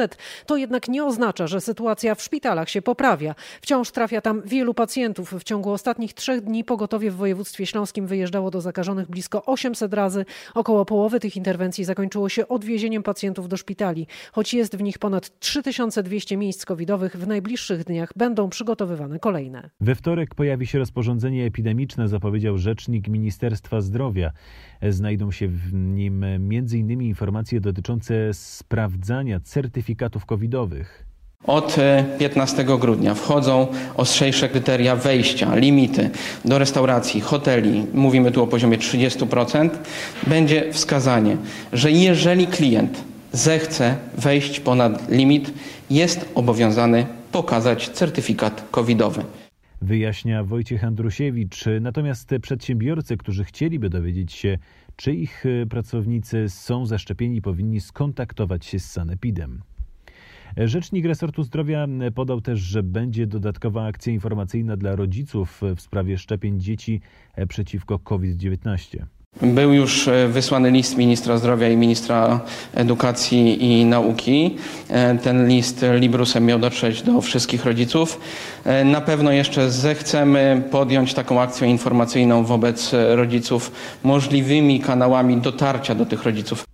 To 0.46 0.55
Jednak 0.56 0.88
nie 0.88 1.04
oznacza, 1.04 1.46
że 1.46 1.60
sytuacja 1.60 2.14
w 2.14 2.22
szpitalach 2.22 2.70
się 2.70 2.82
poprawia. 2.82 3.34
Wciąż 3.60 3.90
trafia 3.90 4.20
tam 4.20 4.42
wielu 4.44 4.74
pacjentów. 4.74 5.32
W 5.32 5.44
ciągu 5.44 5.70
ostatnich 5.70 6.14
trzech 6.14 6.40
dni 6.40 6.64
pogotowie 6.64 7.10
w 7.10 7.16
województwie 7.16 7.66
śląskim 7.66 8.06
wyjeżdżało 8.06 8.50
do 8.50 8.60
zakażonych 8.60 9.08
blisko 9.08 9.44
800 9.44 9.94
razy. 9.94 10.24
Około 10.54 10.84
połowy 10.84 11.20
tych 11.20 11.36
interwencji 11.36 11.84
zakończyło 11.84 12.28
się 12.28 12.48
odwiezieniem 12.48 13.02
pacjentów 13.02 13.48
do 13.48 13.56
szpitali. 13.56 14.06
Choć 14.32 14.54
jest 14.54 14.76
w 14.76 14.82
nich 14.82 14.98
ponad 14.98 15.38
3200 15.38 16.36
miejsc 16.36 16.64
covidowych, 16.64 17.16
w 17.16 17.26
najbliższych 17.26 17.84
dniach 17.84 18.12
będą 18.16 18.48
przygotowywane 18.48 19.18
kolejne. 19.18 19.70
We 19.80 19.94
wtorek 19.94 20.34
pojawi 20.34 20.66
się 20.66 20.78
rozporządzenie 20.78 21.46
epidemiczne, 21.46 22.08
zapowiedział 22.08 22.58
rzecznik 22.58 23.08
Ministerstwa 23.08 23.80
Zdrowia. 23.80 24.32
Znajdą 24.90 25.30
się 25.30 25.48
w 25.48 25.72
nim 25.72 26.24
m.in. 26.24 27.02
informacje 27.02 27.60
dotyczące 27.60 28.34
sprawdzania 28.34 29.40
certyfikatów 29.40 30.26
covidowych. 30.46 31.06
Od 31.44 31.76
15 32.18 32.64
grudnia 32.64 33.14
wchodzą 33.14 33.66
ostrzejsze 33.96 34.48
kryteria 34.48 34.96
wejścia, 34.96 35.56
limity 35.56 36.10
do 36.44 36.58
restauracji, 36.58 37.20
hoteli, 37.20 37.86
mówimy 37.94 38.30
tu 38.30 38.42
o 38.42 38.46
poziomie 38.46 38.78
30%, 38.78 39.70
będzie 40.26 40.72
wskazanie, 40.72 41.36
że 41.72 41.90
jeżeli 41.90 42.46
klient 42.46 43.04
zechce 43.32 43.96
wejść 44.18 44.60
ponad 44.60 45.10
limit, 45.10 45.52
jest 45.90 46.28
obowiązany 46.34 47.06
pokazać 47.32 47.88
certyfikat 47.88 48.64
covidowy. 48.70 49.22
Wyjaśnia 49.82 50.44
Wojciech 50.44 50.84
Andrusiewicz. 50.84 51.64
Natomiast 51.80 52.30
przedsiębiorcy, 52.42 53.16
którzy 53.16 53.44
chcieliby 53.44 53.88
dowiedzieć 53.88 54.32
się, 54.32 54.58
czy 54.96 55.14
ich 55.14 55.44
pracownicy 55.70 56.48
są 56.48 56.86
zaszczepieni, 56.86 57.42
powinni 57.42 57.80
skontaktować 57.80 58.66
się 58.66 58.78
z 58.78 58.90
Sanepidem. 58.90 59.60
Rzecznik 60.56 61.06
resortu 61.06 61.42
zdrowia 61.42 61.86
podał 62.14 62.40
też, 62.40 62.60
że 62.60 62.82
będzie 62.82 63.26
dodatkowa 63.26 63.86
akcja 63.86 64.12
informacyjna 64.12 64.76
dla 64.76 64.96
rodziców 64.96 65.60
w 65.76 65.80
sprawie 65.80 66.18
szczepień 66.18 66.60
dzieci 66.60 67.00
przeciwko 67.48 67.98
COVID-19. 67.98 68.98
Był 69.42 69.72
już 69.72 70.08
wysłany 70.28 70.70
list 70.70 70.96
ministra 70.96 71.38
zdrowia 71.38 71.68
i 71.68 71.76
ministra 71.76 72.40
edukacji 72.74 73.64
i 73.64 73.84
nauki. 73.84 74.56
Ten 75.22 75.48
list 75.48 75.84
Librusem 75.94 76.46
miał 76.46 76.58
dotrzeć 76.58 77.02
do 77.02 77.20
wszystkich 77.20 77.64
rodziców. 77.64 78.20
Na 78.84 79.00
pewno 79.00 79.32
jeszcze 79.32 79.70
zechcemy 79.70 80.62
podjąć 80.70 81.14
taką 81.14 81.40
akcję 81.40 81.68
informacyjną 81.68 82.44
wobec 82.44 82.92
rodziców 83.14 83.72
możliwymi 84.04 84.80
kanałami 84.80 85.36
dotarcia 85.36 85.94
do 85.94 86.06
tych 86.06 86.24
rodziców. 86.24 86.64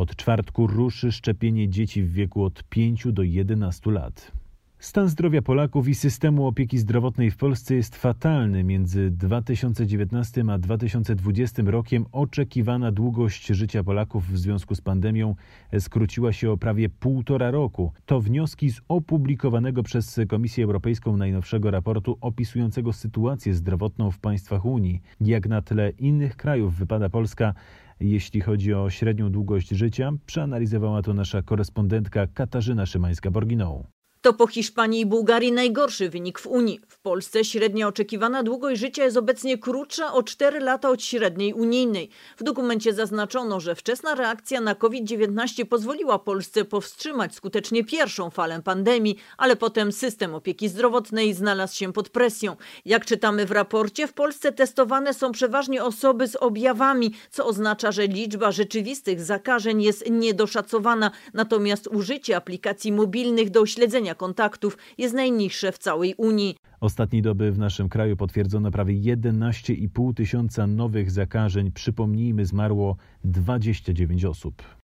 Od 0.00 0.16
czwartku 0.16 0.66
ruszy 0.66 1.12
szczepienie 1.12 1.68
dzieci 1.68 2.02
w 2.02 2.12
wieku 2.12 2.44
od 2.44 2.64
5 2.64 3.06
do 3.12 3.22
11 3.22 3.90
lat. 3.90 4.32
Stan 4.78 5.08
zdrowia 5.08 5.42
Polaków 5.42 5.88
i 5.88 5.94
systemu 5.94 6.46
opieki 6.46 6.78
zdrowotnej 6.78 7.30
w 7.30 7.36
Polsce 7.36 7.74
jest 7.74 7.96
fatalny. 7.96 8.64
Między 8.64 9.10
2019 9.10 10.44
a 10.48 10.58
2020 10.58 11.62
rokiem 11.66 12.06
oczekiwana 12.12 12.92
długość 12.92 13.46
życia 13.46 13.84
Polaków 13.84 14.26
w 14.26 14.38
związku 14.38 14.74
z 14.74 14.80
pandemią 14.80 15.34
skróciła 15.78 16.32
się 16.32 16.50
o 16.50 16.56
prawie 16.56 16.88
półtora 16.88 17.50
roku. 17.50 17.92
To 18.06 18.20
wnioski 18.20 18.70
z 18.70 18.80
opublikowanego 18.88 19.82
przez 19.82 20.20
Komisję 20.28 20.64
Europejską 20.64 21.16
najnowszego 21.16 21.70
raportu 21.70 22.18
opisującego 22.20 22.92
sytuację 22.92 23.54
zdrowotną 23.54 24.10
w 24.10 24.18
państwach 24.18 24.64
Unii. 24.64 25.02
Jak 25.20 25.48
na 25.48 25.62
tle 25.62 25.90
innych 25.90 26.36
krajów 26.36 26.74
wypada 26.74 27.08
Polska 27.08 27.54
jeśli 28.00 28.40
chodzi 28.40 28.74
o 28.74 28.90
średnią 28.90 29.32
długość 29.32 29.68
życia, 29.68 30.12
przeanalizowała 30.26 31.02
to 31.02 31.14
nasza 31.14 31.42
korespondentka 31.42 32.26
Katarzyna 32.26 32.84
Szymańska-Borginą. 32.84 33.84
To 34.22 34.32
po 34.32 34.46
Hiszpanii 34.46 35.00
i 35.00 35.06
Bułgarii 35.06 35.52
najgorszy 35.52 36.08
wynik 36.08 36.38
w 36.38 36.46
Unii. 36.46 36.80
W 36.88 36.98
Polsce 36.98 37.44
średnia 37.44 37.88
oczekiwana 37.88 38.42
długość 38.42 38.80
życia 38.80 39.04
jest 39.04 39.16
obecnie 39.16 39.58
krótsza 39.58 40.12
o 40.12 40.22
4 40.22 40.60
lata 40.60 40.90
od 40.90 41.02
średniej 41.02 41.54
unijnej. 41.54 42.10
W 42.36 42.42
dokumencie 42.42 42.92
zaznaczono, 42.92 43.60
że 43.60 43.74
wczesna 43.74 44.14
reakcja 44.14 44.60
na 44.60 44.74
COVID-19 44.74 45.64
pozwoliła 45.64 46.18
Polsce 46.18 46.64
powstrzymać 46.64 47.34
skutecznie 47.34 47.84
pierwszą 47.84 48.30
falę 48.30 48.62
pandemii, 48.64 49.16
ale 49.38 49.56
potem 49.56 49.92
system 49.92 50.34
opieki 50.34 50.68
zdrowotnej 50.68 51.34
znalazł 51.34 51.76
się 51.76 51.92
pod 51.92 52.08
presją. 52.08 52.56
Jak 52.84 53.06
czytamy 53.06 53.46
w 53.46 53.50
raporcie, 53.50 54.06
w 54.06 54.12
Polsce 54.12 54.52
testowane 54.52 55.14
są 55.14 55.32
przeważnie 55.32 55.84
osoby 55.84 56.28
z 56.28 56.36
objawami, 56.36 57.14
co 57.30 57.46
oznacza, 57.46 57.92
że 57.92 58.06
liczba 58.06 58.52
rzeczywistych 58.52 59.20
zakażeń 59.20 59.82
jest 59.82 60.10
niedoszacowana, 60.10 61.10
natomiast 61.34 61.86
użycie 61.86 62.36
aplikacji 62.36 62.92
mobilnych 62.92 63.50
do 63.50 63.66
śledzenia 63.66 64.09
kontaktów 64.14 64.78
jest 64.98 65.14
najniższe 65.14 65.72
w 65.72 65.78
całej 65.78 66.14
Unii. 66.18 66.56
Ostatniej 66.80 67.22
doby 67.22 67.52
w 67.52 67.58
naszym 67.58 67.88
kraju 67.88 68.16
potwierdzono 68.16 68.70
prawie 68.70 68.94
11,5 68.94 70.14
tysiąca 70.14 70.66
nowych 70.66 71.10
zakażeń. 71.10 71.72
Przypomnijmy, 71.72 72.46
zmarło 72.46 72.96
29 73.24 74.24
osób. 74.24 74.79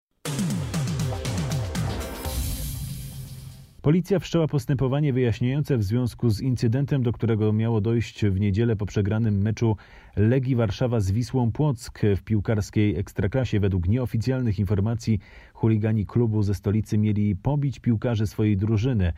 Policja 3.86 4.20
wszczęła 4.20 4.48
postępowanie 4.48 5.14
wyjaśniające 5.14 5.78
w 5.78 5.84
związku 5.84 6.30
z 6.30 6.42
incydentem, 6.42 7.04
do 7.04 7.12
którego 7.12 7.54
miało 7.54 7.82
dojść 7.82 8.26
w 8.26 8.40
niedzielę 8.40 8.76
po 8.76 8.86
przegranym 8.86 9.42
meczu 9.42 9.78
Legii 10.16 10.56
Warszawa 10.56 11.00
z 11.00 11.12
Wisłą 11.12 11.52
Płock 11.52 12.02
w 12.18 12.24
piłkarskiej 12.24 12.96
ekstraklasie. 12.96 13.60
Według 13.60 13.88
nieoficjalnych 13.88 14.60
informacji 14.60 15.20
chuligani 15.54 16.06
klubu 16.06 16.44
ze 16.44 16.54
stolicy 16.54 16.98
mieli 16.98 17.36
pobić 17.36 17.80
piłkarzy 17.80 18.28
swojej 18.28 18.58
drużyny. 18.58 19.14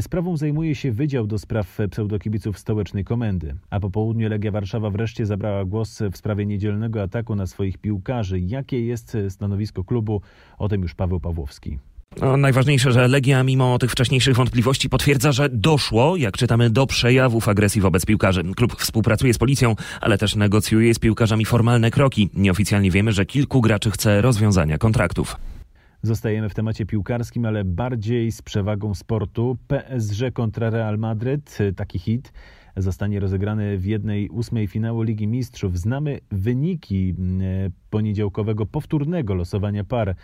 Sprawą 0.00 0.36
zajmuje 0.36 0.74
się 0.74 0.92
Wydział 0.92 1.26
do 1.26 1.38
Spraw 1.38 1.78
Pseudokibiców 1.90 2.58
Stołecznej 2.58 3.04
Komendy. 3.04 3.54
A 3.70 3.80
po 3.80 3.90
południu 3.90 4.28
Legia 4.28 4.50
Warszawa 4.50 4.90
wreszcie 4.90 5.26
zabrała 5.26 5.64
głos 5.64 6.02
w 6.12 6.16
sprawie 6.16 6.46
niedzielnego 6.46 7.02
ataku 7.02 7.34
na 7.34 7.46
swoich 7.46 7.78
piłkarzy. 7.78 8.40
Jakie 8.40 8.86
jest 8.86 9.16
stanowisko 9.28 9.84
klubu? 9.84 10.20
O 10.58 10.68
tym 10.68 10.82
już 10.82 10.94
Paweł 10.94 11.20
Pawłowski. 11.20 11.78
No, 12.20 12.36
najważniejsze, 12.36 12.92
że 12.92 13.08
Legia 13.08 13.44
mimo 13.44 13.78
tych 13.78 13.90
wcześniejszych 13.90 14.36
wątpliwości 14.36 14.88
potwierdza, 14.88 15.32
że 15.32 15.48
doszło, 15.48 16.16
jak 16.16 16.36
czytamy, 16.36 16.70
do 16.70 16.86
przejawów 16.86 17.48
agresji 17.48 17.80
wobec 17.80 18.06
piłkarzy. 18.06 18.42
Klub 18.56 18.80
współpracuje 18.80 19.34
z 19.34 19.38
policją, 19.38 19.74
ale 20.00 20.18
też 20.18 20.36
negocjuje 20.36 20.94
z 20.94 20.98
piłkarzami 20.98 21.44
formalne 21.44 21.90
kroki. 21.90 22.30
Nieoficjalnie 22.34 22.90
wiemy, 22.90 23.12
że 23.12 23.26
kilku 23.26 23.60
graczy 23.60 23.90
chce 23.90 24.20
rozwiązania 24.20 24.78
kontraktów. 24.78 25.36
Zostajemy 26.02 26.48
w 26.48 26.54
temacie 26.54 26.86
piłkarskim, 26.86 27.46
ale 27.46 27.64
bardziej 27.64 28.32
z 28.32 28.42
przewagą 28.42 28.94
sportu. 28.94 29.56
PSG 29.66 30.32
kontra 30.32 30.70
Real 30.70 30.98
Madryt, 30.98 31.58
taki 31.76 31.98
hit 31.98 32.32
zostanie 32.76 33.20
rozegrany 33.20 33.78
w 33.78 33.84
jednej 33.84 34.28
ósmej 34.28 34.66
finału 34.66 35.02
Ligi 35.02 35.26
Mistrzów. 35.26 35.78
Znamy 35.78 36.20
wyniki 36.30 37.14
poniedziałkowego 37.90 38.66
powtórnego 38.66 39.34
losowania 39.34 39.84
par. 39.84 40.14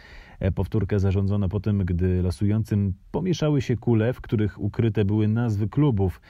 Powtórkę 0.55 1.01
zarządzono 1.01 1.49
po 1.49 1.61
tym, 1.61 1.85
gdy 1.85 2.23
losującym 2.23 2.95
pomieszały 3.11 3.63
się 3.63 3.77
kule, 3.77 4.13
w 4.13 4.21
których 4.21 4.61
ukryte 4.61 5.05
były 5.05 5.29
nazwy 5.29 5.69
klubów. 5.69 6.21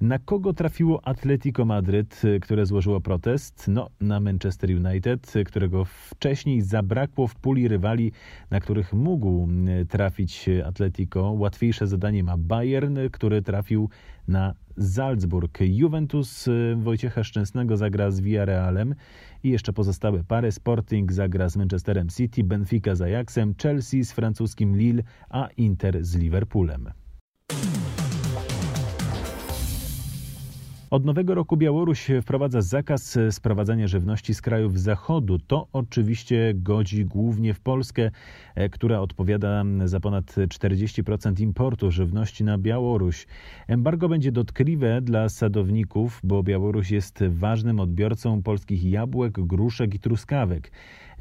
Na 0.00 0.18
kogo 0.18 0.52
trafiło 0.52 1.06
Atletico 1.06 1.64
Madryt, 1.64 2.22
które 2.40 2.66
złożyło 2.66 3.00
protest? 3.00 3.68
No, 3.68 3.90
na 4.00 4.20
Manchester 4.20 4.70
United, 4.70 5.32
którego 5.46 5.84
wcześniej 5.84 6.62
zabrakło 6.62 7.26
w 7.26 7.34
puli 7.34 7.68
rywali, 7.68 8.12
na 8.50 8.60
których 8.60 8.92
mógł 8.92 9.48
trafić 9.88 10.48
Atletico. 10.66 11.22
Łatwiejsze 11.32 11.86
zadanie 11.86 12.24
ma 12.24 12.36
Bayern, 12.36 12.98
który 13.12 13.42
trafił 13.42 13.88
na 14.28 14.54
Salzburg. 14.80 15.58
Juventus 15.60 16.48
Wojciecha 16.76 17.24
Szczęsnego 17.24 17.76
zagra 17.76 18.10
z 18.10 18.20
Villarrealem 18.20 18.94
i 19.42 19.50
jeszcze 19.50 19.72
pozostałe 19.72 20.24
pary. 20.24 20.52
Sporting 20.52 21.12
zagra 21.12 21.48
z 21.48 21.56
Manchesterem 21.56 22.08
City, 22.08 22.44
Benfica 22.44 22.94
z 22.94 23.02
Ajaxem, 23.02 23.54
Chelsea 23.62 24.04
z 24.04 24.12
francuskim 24.12 24.76
Lille, 24.76 25.02
a 25.30 25.48
Inter 25.56 26.04
z 26.04 26.16
Liverpoolem. 26.16 26.90
Od 30.90 31.04
nowego 31.04 31.34
roku 31.34 31.56
Białoruś 31.56 32.10
wprowadza 32.22 32.62
zakaz 32.62 33.18
sprowadzania 33.30 33.88
żywności 33.88 34.34
z 34.34 34.42
krajów 34.42 34.80
zachodu. 34.80 35.38
To 35.38 35.68
oczywiście 35.72 36.52
godzi 36.54 37.04
głównie 37.04 37.54
w 37.54 37.60
Polskę, 37.60 38.10
która 38.70 39.00
odpowiada 39.00 39.64
za 39.84 40.00
ponad 40.00 40.24
40% 40.26 41.40
importu 41.40 41.90
żywności 41.90 42.44
na 42.44 42.58
Białoruś. 42.58 43.26
Embargo 43.66 44.08
będzie 44.08 44.32
dotkliwe 44.32 45.00
dla 45.02 45.28
sadowników, 45.28 46.20
bo 46.24 46.42
Białoruś 46.42 46.90
jest 46.90 47.24
ważnym 47.28 47.80
odbiorcą 47.80 48.42
polskich 48.42 48.84
jabłek, 48.84 49.32
gruszek 49.32 49.94
i 49.94 49.98
truskawek. 49.98 50.72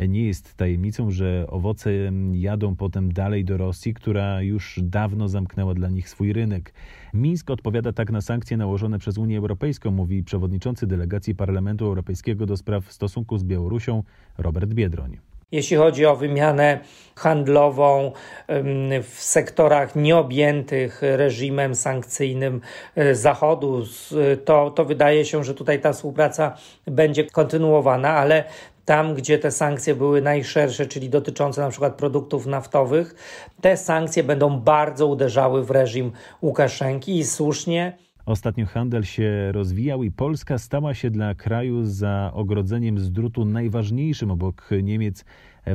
Nie 0.08 0.28
jest 0.28 0.56
tajemnicą, 0.56 1.12
że 1.12 1.46
owoce 1.48 1.92
jadą 2.34 2.76
potem 2.76 3.14
dalej 3.14 3.46
do 3.46 3.58
Rosji, 3.58 3.94
która 3.94 4.42
już 4.42 4.80
dawno 4.84 5.28
zamknęła 5.28 5.74
dla 5.74 5.90
nich 5.90 6.10
swój 6.10 6.34
rynek. 6.34 6.74
Mińsk 7.14 7.50
odpowiada 7.50 7.94
tak 7.94 8.12
na 8.12 8.22
sankcje 8.22 8.58
nałożone 8.58 9.00
przez 9.00 9.18
Unię 9.18 9.38
Europejską, 9.38 9.92
mówi 9.92 10.24
przewodniczący 10.24 10.88
delegacji 10.88 11.36
Parlamentu 11.36 11.86
Europejskiego 11.86 12.46
do 12.46 12.58
spraw 12.58 12.92
stosunku 12.92 13.38
z 13.38 13.44
Białorusią 13.44 14.04
Robert 14.38 14.74
Biedroń. 14.74 15.18
Jeśli 15.52 15.78
chodzi 15.78 16.06
o 16.06 16.16
wymianę 16.16 16.80
handlową 17.16 18.12
w 19.04 19.16
sektorach 19.22 19.96
nieobjętych 19.96 21.02
reżimem 21.02 21.76
sankcyjnym 21.76 22.62
e, 22.96 23.16
Zachodu, 23.16 23.84
to, 24.46 24.72
to 24.72 24.86
wydaje 24.86 25.26
się, 25.26 25.44
że 25.44 25.54
tutaj 25.54 25.82
ta 25.82 25.94
współpraca 25.94 26.58
będzie 26.86 27.24
kontynuowana, 27.24 28.10
ale 28.10 28.44
tam, 28.88 29.16
gdzie 29.16 29.40
te 29.40 29.52
sankcje 29.52 29.96
były 29.96 30.22
najszersze, 30.22 30.86
czyli 30.86 31.10
dotyczące 31.10 31.62
na 31.62 31.70
przykład 31.70 31.96
produktów 31.96 32.46
naftowych, 32.46 33.16
te 33.62 33.78
sankcje 33.78 34.24
będą 34.24 34.60
bardzo 34.60 35.08
uderzały 35.08 35.66
w 35.66 35.72
reżim 35.72 36.12
Łukaszenki 36.42 37.18
i 37.18 37.24
słusznie. 37.24 37.98
Ostatnio 38.26 38.66
handel 38.66 39.04
się 39.04 39.52
rozwijał 39.52 40.04
i 40.04 40.12
Polska 40.12 40.58
stała 40.58 40.94
się 40.94 41.10
dla 41.10 41.36
kraju 41.36 41.86
za 41.86 42.32
ogrodzeniem 42.34 43.00
z 43.00 43.12
drutu 43.12 43.46
najważniejszym 43.46 44.32
obok 44.32 44.70
Niemiec 44.84 45.26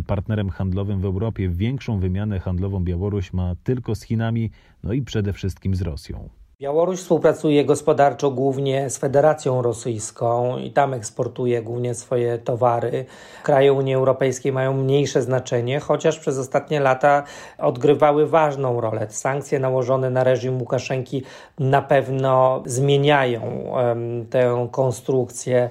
partnerem 0.07 0.50
handlowym 0.50 1.00
w 1.00 1.04
Europie. 1.04 1.49
Większą 1.49 1.99
wymianę 1.99 2.40
handlową 2.40 2.85
Białoruś 2.85 3.33
ma 3.33 3.54
tylko 3.64 3.95
z 3.95 4.02
Chinami, 4.02 4.50
no 4.83 4.92
i 4.92 5.02
przede 5.02 5.33
wszystkim 5.33 5.75
z 5.75 5.83
Rosją. 5.83 6.28
Białoruś 6.62 6.99
współpracuje 6.99 7.64
gospodarczo 7.64 8.31
głównie 8.31 8.90
z 8.90 8.99
Federacją 8.99 9.62
Rosyjską 9.62 10.59
i 10.59 10.71
tam 10.71 10.95
eksportuje 10.95 11.62
głównie 11.62 11.95
swoje 11.95 12.38
towary. 12.38 13.04
Kraje 13.42 13.73
Unii 13.73 13.95
Europejskiej 13.95 14.52
mają 14.52 14.76
mniejsze 14.76 15.23
znaczenie, 15.23 15.81
chociaż 15.81 16.19
przez 16.19 16.38
ostatnie 16.38 16.81
lata 16.81 17.25
odgrywały 17.59 18.26
ważną 18.26 18.81
rolę. 18.81 19.07
Sankcje 19.11 19.59
nałożone 19.59 20.11
na 20.11 20.25
reżim 20.25 20.61
Łukaszenki 20.61 21.23
na 21.59 21.83
pewno 21.83 22.62
zmieniają 22.66 23.42
um, 23.42 24.26
tę 24.26 24.69
konstrukcję 24.71 25.71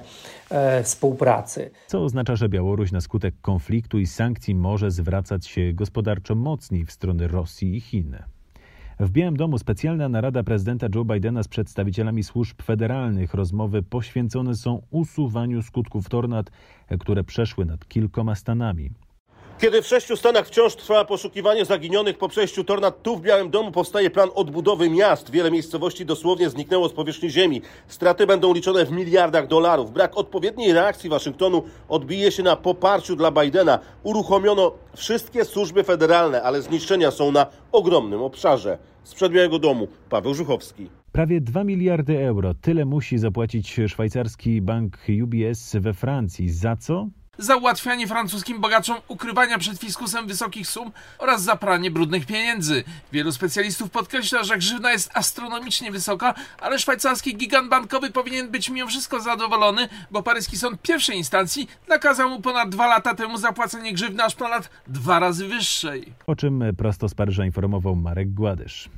e, 0.49 0.83
współpracy. 0.83 1.71
Co 1.87 2.03
oznacza, 2.03 2.35
że 2.35 2.49
Białoruś 2.49 2.91
na 2.91 3.01
skutek 3.01 3.33
konfliktu 3.41 3.99
i 3.99 4.07
sankcji 4.07 4.55
może 4.55 4.91
zwracać 4.91 5.47
się 5.47 5.73
gospodarczo 5.73 6.35
mocniej 6.35 6.85
w 6.85 6.91
stronę 6.91 7.27
Rosji 7.27 7.75
i 7.75 7.81
Chin. 7.81 8.17
W 9.01 9.09
Białym 9.09 9.37
Domu 9.37 9.57
specjalna 9.57 10.09
narada 10.09 10.43
prezydenta 10.43 10.87
Joe 10.95 11.05
Bidena 11.05 11.43
z 11.43 11.47
przedstawicielami 11.47 12.23
służb 12.23 12.61
federalnych. 12.61 13.33
Rozmowy 13.33 13.83
poświęcone 13.83 14.55
są 14.55 14.81
usuwaniu 14.91 15.61
skutków 15.61 16.09
tornad, 16.09 16.51
które 16.99 17.23
przeszły 17.23 17.65
nad 17.65 17.87
kilkoma 17.87 18.35
stanami. 18.35 18.91
Kiedy 19.61 19.81
w 19.81 19.87
sześciu 19.87 20.17
stanach 20.17 20.47
wciąż 20.47 20.75
trwa 20.75 21.05
poszukiwanie 21.05 21.65
zaginionych 21.65 22.17
po 22.17 22.29
przejściu 22.29 22.63
tornad, 22.63 23.01
tu 23.03 23.17
w 23.17 23.21
Białym 23.21 23.49
Domu 23.49 23.71
powstaje 23.71 24.09
plan 24.09 24.29
odbudowy 24.35 24.89
miast. 24.89 25.31
Wiele 25.31 25.51
miejscowości 25.51 26.05
dosłownie 26.05 26.49
zniknęło 26.49 26.89
z 26.89 26.93
powierzchni 26.93 27.29
ziemi. 27.29 27.61
Straty 27.87 28.27
będą 28.27 28.53
liczone 28.53 28.85
w 28.85 28.91
miliardach 28.91 29.47
dolarów. 29.47 29.91
Brak 29.91 30.17
odpowiedniej 30.17 30.73
reakcji 30.73 31.09
Waszyngtonu 31.09 31.63
odbije 31.89 32.31
się 32.31 32.43
na 32.43 32.55
poparciu 32.55 33.15
dla 33.15 33.31
Bidena. 33.31 33.79
Uruchomiono 34.03 34.71
wszystkie 34.95 35.45
służby 35.45 35.83
federalne, 35.83 36.43
ale 36.43 36.61
zniszczenia 36.61 37.11
są 37.11 37.31
na 37.31 37.45
ogromnym 37.71 38.21
obszarze. 38.21 38.77
Z 39.03 39.29
Białego 39.29 39.59
Domu 39.59 39.87
Paweł 40.09 40.33
Żuchowski. 40.33 40.89
Prawie 41.11 41.41
2 41.41 41.63
miliardy 41.63 42.19
euro. 42.19 42.53
Tyle 42.61 42.85
musi 42.85 43.17
zapłacić 43.17 43.79
szwajcarski 43.87 44.61
bank 44.61 44.97
UBS 45.23 45.75
we 45.75 45.93
Francji. 45.93 46.49
Za 46.49 46.75
co? 46.75 47.07
Za 47.37 47.55
ułatwianie 47.55 48.07
francuskim 48.07 48.61
bogaczom 48.61 48.97
ukrywania 49.07 49.57
przed 49.57 49.79
fiskusem 49.79 50.27
wysokich 50.27 50.67
sum 50.67 50.91
oraz 51.17 51.43
za 51.43 51.55
pranie 51.55 51.91
brudnych 51.91 52.25
pieniędzy. 52.25 52.83
Wielu 53.11 53.31
specjalistów 53.31 53.91
podkreśla, 53.91 54.43
że 54.43 54.57
grzywna 54.57 54.91
jest 54.91 55.11
astronomicznie 55.13 55.91
wysoka, 55.91 56.33
ale 56.59 56.79
szwajcarski 56.79 57.37
gigant 57.37 57.69
bankowy 57.69 58.11
powinien 58.11 58.51
być 58.51 58.69
mimo 58.69 58.87
wszystko 58.87 59.19
zadowolony, 59.19 59.89
bo 60.11 60.23
paryski 60.23 60.57
sąd 60.57 60.81
pierwszej 60.81 61.17
instancji 61.17 61.67
nakazał 61.87 62.29
mu 62.29 62.41
ponad 62.41 62.69
dwa 62.69 62.87
lata 62.87 63.15
temu 63.15 63.37
zapłacenie 63.37 63.93
grzywny 63.93 64.23
aż 64.23 64.35
ponad 64.35 64.69
dwa 64.87 65.19
razy 65.19 65.47
wyższej. 65.47 66.13
O 66.27 66.35
czym 66.35 66.63
prosto 66.77 67.09
z 67.09 67.13
Paryża 67.13 67.45
informował 67.45 67.95
Marek 67.95 68.33
Gładysz. 68.33 68.89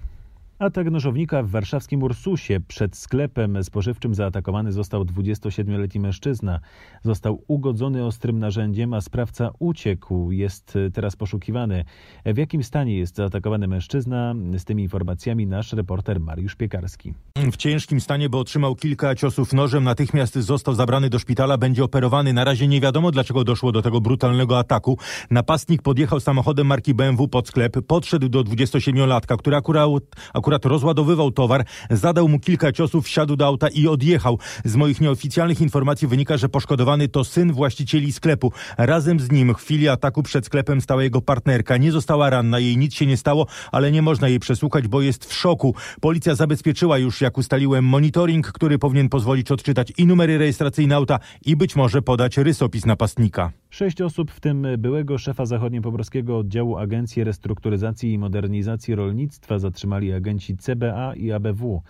Atak 0.59 0.91
nożownika 0.91 1.43
w 1.43 1.49
warszawskim 1.49 2.03
Ursusie 2.03 2.59
przed 2.67 2.97
sklepem 2.97 3.63
spożywczym 3.63 4.15
zaatakowany 4.15 4.71
został 4.71 5.03
27-letni 5.03 6.01
mężczyzna. 6.01 6.59
Został 7.03 7.43
ugodzony 7.47 8.05
ostrym 8.05 8.39
narzędziem, 8.39 8.93
a 8.93 9.01
sprawca 9.01 9.51
uciekł. 9.59 10.31
Jest 10.31 10.77
teraz 10.93 11.15
poszukiwany. 11.15 11.85
W 12.25 12.37
jakim 12.37 12.63
stanie 12.63 12.97
jest 12.97 13.15
zaatakowany 13.15 13.67
mężczyzna? 13.67 14.35
Z 14.57 14.63
tymi 14.63 14.83
informacjami 14.83 15.47
nasz 15.47 15.73
reporter 15.73 16.19
Mariusz 16.19 16.55
Piekarski. 16.55 17.13
W 17.51 17.57
ciężkim 17.57 18.01
stanie, 18.01 18.29
bo 18.29 18.39
otrzymał 18.39 18.75
kilka 18.75 19.15
ciosów 19.15 19.53
nożem. 19.53 19.83
Natychmiast 19.83 20.35
został 20.35 20.75
zabrany 20.75 21.09
do 21.09 21.19
szpitala. 21.19 21.57
Będzie 21.57 21.83
operowany. 21.83 22.33
Na 22.33 22.43
razie 22.43 22.67
nie 22.67 22.81
wiadomo, 22.81 23.11
dlaczego 23.11 23.43
doszło 23.43 23.71
do 23.71 23.81
tego 23.81 24.01
brutalnego 24.01 24.59
ataku. 24.59 24.97
Napastnik 25.31 25.81
podjechał 25.81 26.19
samochodem 26.19 26.67
marki 26.67 26.93
BMW 26.93 27.27
pod 27.27 27.47
sklep. 27.47 27.77
Podszedł 27.87 28.29
do 28.29 28.43
27-latka, 28.43 29.37
który 29.37 29.55
akurat, 29.55 30.03
akurat 30.33 30.52
akurat 30.53 30.65
rozładowywał 30.65 31.31
towar, 31.31 31.65
zadał 31.89 32.29
mu 32.29 32.39
kilka 32.39 32.71
ciosów, 32.71 33.05
wsiadł 33.05 33.35
do 33.35 33.45
auta 33.45 33.67
i 33.67 33.87
odjechał. 33.87 34.39
Z 34.65 34.75
moich 34.75 35.01
nieoficjalnych 35.01 35.61
informacji 35.61 36.07
wynika, 36.07 36.37
że 36.37 36.49
poszkodowany 36.49 37.07
to 37.07 37.23
syn 37.23 37.53
właścicieli 37.53 38.11
sklepu. 38.11 38.51
Razem 38.77 39.19
z 39.19 39.31
nim 39.31 39.53
w 39.53 39.57
chwili 39.57 39.89
ataku 39.89 40.23
przed 40.23 40.45
sklepem 40.45 40.81
stała 40.81 41.03
jego 41.03 41.21
partnerka. 41.21 41.77
Nie 41.77 41.91
została 41.91 42.29
ranna, 42.29 42.59
jej 42.59 42.77
nic 42.77 42.93
się 42.93 43.05
nie 43.05 43.17
stało, 43.17 43.47
ale 43.71 43.91
nie 43.91 44.01
można 44.01 44.27
jej 44.27 44.39
przesłuchać, 44.39 44.87
bo 44.87 45.01
jest 45.01 45.25
w 45.25 45.33
szoku. 45.33 45.75
Policja 46.01 46.35
zabezpieczyła 46.35 46.97
już, 46.97 47.21
jak 47.21 47.37
ustaliłem, 47.37 47.85
monitoring, 47.85 48.51
który 48.51 48.79
powinien 48.79 49.09
pozwolić 49.09 49.51
odczytać 49.51 49.93
i 49.97 50.05
numery 50.05 50.37
rejestracyjne 50.37 50.95
auta 50.95 51.19
i 51.45 51.55
być 51.55 51.75
może 51.75 52.01
podać 52.01 52.37
rysopis 52.37 52.85
napastnika. 52.85 53.51
Sześć 53.69 54.01
osób, 54.01 54.31
w 54.31 54.39
tym 54.39 54.67
byłego 54.77 55.17
szefa 55.17 55.45
zachodniopomorskiego 55.45 56.37
oddziału 56.37 56.77
Agencji 56.77 57.23
Restrukturyzacji 57.23 58.13
i 58.13 58.17
Modernizacji 58.17 58.95
Rolnictwa 58.95 59.59
zatrzymali 59.59 60.13
agenci 60.13 60.32
CBA 60.39 61.15
i 61.15 61.31
ABW. 61.31 61.81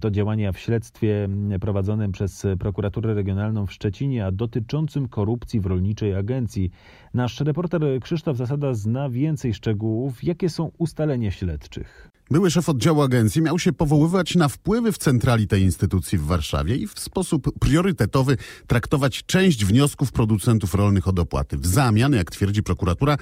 To 0.00 0.10
działania 0.10 0.52
w 0.52 0.58
śledztwie 0.58 1.28
prowadzonym 1.60 2.12
przez 2.12 2.46
prokuraturę 2.58 3.14
regionalną 3.14 3.66
w 3.66 3.72
Szczecinie, 3.72 4.26
a 4.26 4.32
dotyczącym 4.32 5.08
korupcji 5.08 5.60
w 5.60 5.66
rolniczej 5.66 6.14
agencji. 6.14 6.70
Nasz 7.14 7.40
reporter 7.40 7.82
Krzysztof 8.00 8.36
Zasada 8.36 8.74
zna 8.74 9.08
więcej 9.08 9.54
szczegółów. 9.54 10.24
Jakie 10.24 10.48
są 10.48 10.70
ustalenia 10.78 11.30
śledczych? 11.30 12.10
Były 12.30 12.50
szef 12.50 12.68
oddziału 12.68 13.02
agencji 13.02 13.42
miał 13.42 13.58
się 13.58 13.72
powoływać 13.72 14.34
na 14.34 14.48
wpływy 14.48 14.92
w 14.92 14.98
centrali 14.98 15.46
tej 15.46 15.62
instytucji 15.62 16.18
w 16.18 16.24
Warszawie 16.24 16.76
i 16.76 16.86
w 16.86 17.00
sposób 17.00 17.58
priorytetowy 17.58 18.36
traktować 18.66 19.22
część 19.26 19.64
wniosków 19.64 20.12
producentów 20.12 20.74
rolnych 20.74 21.08
o 21.08 21.12
dopłaty. 21.12 21.58
W 21.58 21.66
zamian, 21.66 22.12
jak 22.12 22.30
twierdzi 22.30 22.62
prokuratura, 22.62 23.16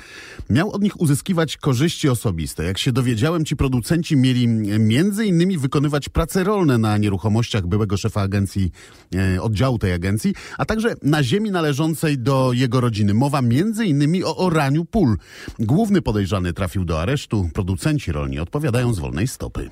miał 0.51 0.71
od 0.71 0.83
nich 0.83 1.01
uzyskiwać 1.01 1.57
korzyści 1.57 2.09
osobiste. 2.09 2.65
Jak 2.65 2.79
się 2.79 2.93
dowiedziałem, 2.93 3.45
ci 3.45 3.57
producenci 3.57 4.17
mieli 4.17 4.49
między 4.79 5.27
innymi 5.27 5.59
wykonywać 5.59 6.09
prace 6.09 6.45
rolne 6.45 6.79
na 6.79 6.99
nieruchomościach 6.99 7.67
byłego 7.67 7.97
szefa 7.97 8.21
agencji, 8.21 8.71
e, 9.15 9.43
oddziału 9.43 9.79
tej 9.79 9.93
agencji, 9.93 10.35
a 10.59 10.65
także 10.65 10.95
na 11.03 11.23
ziemi 11.23 11.51
należącej 11.51 12.19
do 12.19 12.53
jego 12.53 12.81
rodziny. 12.81 13.15
Mowa 13.15 13.43
między 13.43 13.85
innymi 13.85 14.25
o 14.25 14.37
oraniu 14.37 14.85
pól. 14.85 15.17
Główny 15.59 16.03
podejrzany 16.03 16.53
trafił 16.53 16.85
do 16.85 17.01
aresztu. 17.01 17.51
Producenci 17.55 18.13
rolni 18.13 18.39
odpowiadają 18.39 18.98
z 18.99 19.01
wolnej 19.01 19.29
stopy. 19.29 19.71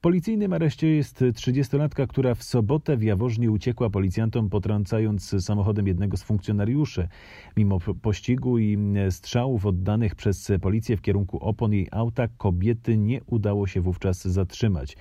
Policyjnym 0.00 0.52
areszcie 0.52 0.88
jest 0.88 1.20
30-latka, 1.20 2.06
która 2.06 2.34
w 2.34 2.42
sobotę 2.42 2.96
w 2.96 3.02
Jaworznie 3.02 3.50
uciekła 3.50 3.90
policjantom, 3.90 4.50
potrącając 4.50 5.44
samochodem 5.44 5.86
jednego 5.86 6.16
z 6.16 6.22
funkcjonariuszy. 6.22 7.08
Mimo 7.56 7.78
pościgu 8.02 8.58
i 8.58 8.78
strzałów 9.10 9.66
oddanych 9.66 10.14
przez 10.14 10.52
policję 10.62 10.96
w 10.96 11.02
kierunku 11.02 11.38
opon 11.38 11.72
jej 11.72 11.88
auta, 11.90 12.28
kobiety 12.28 12.98
nie 12.98 13.24
udało 13.24 13.66
się 13.66 13.80
wówczas 13.80 14.28
zatrzymać. 14.28 14.96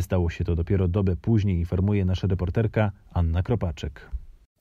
Stało 0.00 0.30
się 0.30 0.44
to 0.44 0.54
dopiero 0.54 0.88
dobę 0.88 1.16
później, 1.16 1.58
informuje 1.58 2.04
nasza 2.04 2.26
reporterka 2.26 2.92
Anna 3.12 3.42
Kropaczek. 3.42 4.10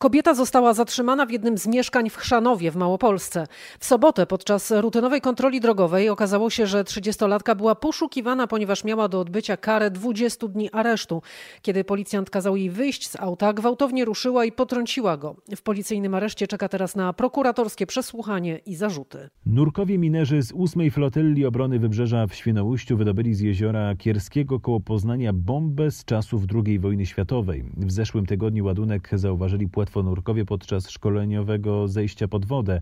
Kobieta 0.02 0.34
została 0.34 0.74
zatrzymana 0.74 1.26
w 1.26 1.32
jednym 1.32 1.58
z 1.58 1.68
mieszkań 1.68 2.10
w 2.10 2.16
Chrzanowie 2.16 2.72
w 2.72 2.76
Małopolsce. 2.76 3.48
W 3.80 3.86
sobotę 3.86 4.26
podczas 4.26 4.72
rutynowej 4.72 5.22
kontroli 5.22 5.62
drogowej 5.62 6.10
okazało 6.10 6.50
się, 6.50 6.68
że 6.68 6.84
30-latka 6.84 7.56
była 7.56 7.76
poszukiwana, 7.76 8.48
ponieważ 8.48 8.84
miała 8.84 9.08
do 9.08 9.20
odbycia 9.20 9.58
karę 9.58 9.92
20 9.92 10.48
dni 10.48 10.72
aresztu. 10.72 11.22
Kiedy 11.62 11.84
policjant 11.84 12.30
kazał 12.30 12.56
jej 12.56 12.70
wyjść 12.70 13.10
z 13.10 13.20
auta, 13.20 13.54
gwałtownie 13.54 14.06
ruszyła 14.06 14.46
i 14.46 14.52
potrąciła 14.52 15.18
go. 15.18 15.36
W 15.56 15.62
policyjnym 15.62 16.16
areszcie 16.16 16.48
czeka 16.48 16.70
teraz 16.70 16.96
na 16.96 17.14
prokuratorskie 17.14 17.86
przesłuchanie 17.86 18.60
i 18.66 18.76
zarzuty. 18.76 19.30
Nurkowie 19.46 19.98
minerzy 19.98 20.42
z 20.42 20.54
8 20.58 20.92
Flotylli 20.92 21.46
Obrony 21.46 21.80
Wybrzeża 21.80 22.28
w 22.28 22.36
Świnoujściu 22.36 22.98
wydobyli 22.98 23.34
z 23.34 23.40
jeziora 23.40 23.96
Kierskiego 23.96 24.60
koło 24.60 24.80
Poznania 24.80 25.34
bombę 25.34 25.92
z 25.92 26.06
czasów 26.06 26.44
II 26.66 26.80
wojny 26.80 27.06
światowej. 27.06 27.64
W 27.78 27.92
zeszłym 27.92 28.26
tygodniu 28.26 28.66
ładunek 28.66 29.10
zauważyli 29.14 29.68
płat 29.68 29.89
płetwonurkowie 29.90 30.46
podczas 30.46 30.90
szkoleniowego 30.90 31.88
zejścia 31.88 32.28
pod 32.28 32.46
wodę. 32.46 32.82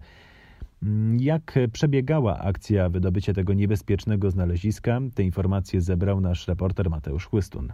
Jak 1.19 1.59
przebiegała 1.73 2.39
akcja 2.39 2.89
wydobycia 2.89 3.33
tego 3.33 3.53
niebezpiecznego 3.53 4.31
znaleziska? 4.31 4.99
Te 5.15 5.23
informacje 5.23 5.81
zebrał 5.81 6.21
nasz 6.21 6.47
reporter 6.47 6.89
Mateusz 6.89 7.25
Chłystun. 7.25 7.73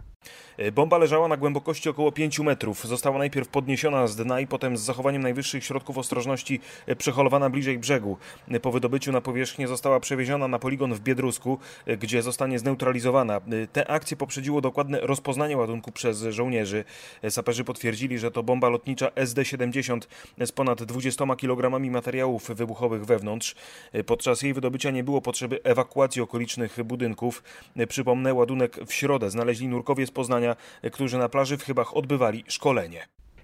Bomba 0.72 0.98
leżała 0.98 1.28
na 1.28 1.36
głębokości 1.36 1.88
około 1.88 2.12
5 2.12 2.38
metrów. 2.38 2.84
Została 2.84 3.18
najpierw 3.18 3.48
podniesiona 3.48 4.06
z 4.06 4.16
dna 4.16 4.40
i 4.40 4.46
potem 4.46 4.76
z 4.76 4.80
zachowaniem 4.80 5.22
najwyższych 5.22 5.64
środków 5.64 5.98
ostrożności 5.98 6.60
przeholowana 6.98 7.50
bliżej 7.50 7.78
brzegu. 7.78 8.16
Po 8.62 8.72
wydobyciu 8.72 9.12
na 9.12 9.20
powierzchnię 9.20 9.68
została 9.68 10.00
przewieziona 10.00 10.48
na 10.48 10.58
poligon 10.58 10.94
w 10.94 11.00
Biedrusku, 11.00 11.58
gdzie 11.98 12.22
zostanie 12.22 12.58
zneutralizowana. 12.58 13.40
Te 13.72 13.90
akcje 13.90 14.16
poprzedziło 14.16 14.60
dokładne 14.60 15.00
rozpoznanie 15.00 15.56
ładunku 15.56 15.92
przez 15.92 16.22
żołnierzy. 16.22 16.84
Saperzy 17.30 17.64
potwierdzili, 17.64 18.18
że 18.18 18.30
to 18.30 18.42
bomba 18.42 18.68
lotnicza 18.68 19.08
SD-70 19.08 20.00
z 20.46 20.52
ponad 20.52 20.82
20 20.82 21.36
kg 21.36 21.90
materiałów 21.90 22.50
wybuchowych 22.50 23.04
wewnątrz. 23.04 23.54
Podczas 24.06 24.42
jej 24.42 24.54
wydobycia 24.54 24.90
nie 24.90 25.04
było 25.04 25.20
potrzeby 25.20 25.62
ewakuacji 25.64 26.22
okolicznych 26.22 26.82
budynków. 26.84 27.42
Przypomnę, 27.88 28.34
ładunek 28.34 28.78
w 28.86 28.92
środę 28.92 29.30
znaleźli 29.30 29.68
nurkowie 29.68 30.06
z 30.06 30.10
Poznania, 30.14 30.56
którzy 30.92 31.18
na 31.18 31.28
plaży 31.28 31.56
w 31.56 31.62
Chybach 31.62 31.96
odbywali 31.96 32.44
szkolenie. 32.48 33.00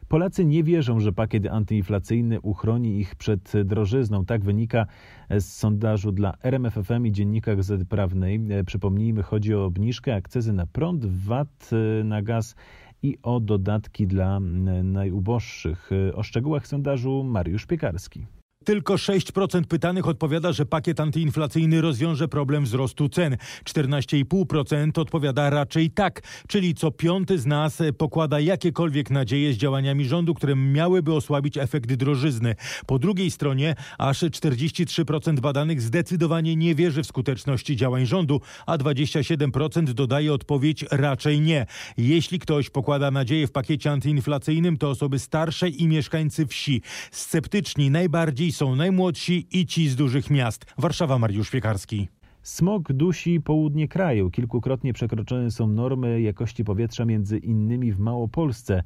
Polacy 0.09 0.45
nie 0.45 0.65
wierzą, 0.65 1.01
że 1.01 1.13
pakiet 1.13 1.47
antyinflacyjny 1.47 2.41
uchroni 2.41 2.99
ich 2.99 3.17
przed 3.17 3.53
drożyzną. 3.65 4.25
Tak 4.25 4.45
wynika 4.45 4.87
z 5.31 5.45
sondażu 5.45 6.13
dla 6.13 6.35
RMFFM 6.43 7.07
i 7.07 7.13
Dziennika 7.13 7.57
Gazety 7.57 7.85
Prawnej. 7.85 8.41
Przypomnijmy, 8.67 9.23
chodzi 9.23 9.55
o 9.55 9.65
obniżkę 9.65 10.15
akcyzy 10.15 10.53
na 10.53 10.67
prąd, 10.67 11.07
VAT 11.07 11.71
na 12.05 12.23
gaz 12.23 12.55
i 13.03 13.19
o 13.23 13.41
dodatki 13.41 14.07
dla 14.07 14.41
najuboższych. 14.83 15.91
O 16.15 16.23
szczegółach 16.23 16.67
sondażu 16.67 17.25
Mariusz 17.25 17.67
Piekarski. 17.67 18.27
Tylko 18.65 18.95
6% 18.95 19.65
pytanych 19.65 20.09
odpowiada, 20.09 20.53
że 20.53 20.67
pakiet 20.67 21.01
antyinflacyjny 21.01 21.81
rozwiąże 21.81 22.29
problem 22.29 22.65
wzrostu 22.65 23.09
cen. 23.09 23.37
14,5% 23.65 24.99
odpowiada 25.01 25.51
raczej 25.51 25.91
tak, 25.91 26.23
czyli 26.49 26.75
co 26.75 26.91
piąty 26.91 27.39
z 27.39 27.47
nas 27.47 27.79
pokłada 27.99 28.41
jakiekolwiek 28.41 29.11
nadzieje 29.11 29.53
z 29.53 29.57
działaniami 29.57 30.05
rządu, 30.05 30.35
które 30.35 30.57
miałyby 30.57 31.15
osłabić 31.15 31.57
efekt 31.59 31.93
drożyzny. 31.93 32.55
Po 32.87 32.99
drugiej 32.99 33.31
stronie 33.31 33.75
aż 33.99 34.23
43% 34.23 35.41
badanych 35.41 35.83
zdecydowanie 35.83 36.57
nie 36.57 36.75
wierzy 36.75 37.03
w 37.03 37.07
skuteczności 37.07 37.77
działań 37.77 38.07
rządu, 38.07 38.41
a 38.67 38.79
27% 38.79 39.85
dodaje 39.93 40.33
odpowiedź 40.33 40.85
raczej 40.91 41.41
nie. 41.41 41.67
Jeśli 41.97 42.39
ktoś 42.39 42.71
pokłada 42.71 43.11
nadzieję 43.11 43.47
w 43.47 43.53
pakiecie 43.53 43.91
antyinflacyjnym, 43.91 44.77
to 44.77 44.91
osoby 44.91 45.19
starsze 45.19 45.69
i 45.69 45.89
mieszkańcy 45.89 46.47
wsi. 46.47 46.83
Sceptyczni 47.11 47.91
najbardziej 47.91 48.50
są 48.53 48.77
najmłodsi 48.77 49.47
i 49.53 49.67
ci 49.67 49.89
z 49.89 49.97
dużych 49.97 50.31
miast. 50.31 50.67
Warszawa, 50.79 51.19
Mariusz 51.19 51.51
Piekarski. 51.51 52.09
Smog 52.43 52.93
dusi 52.93 53.41
południe 53.41 53.89
kraju. 53.89 54.31
Kilkukrotnie 54.31 54.93
przekroczone 54.93 55.51
są 55.51 55.67
normy 55.67 56.21
jakości 56.21 56.65
powietrza, 56.65 57.05
między 57.05 57.39
innymi 57.39 57.93
w 57.93 57.99
Małopolsce. 57.99 58.83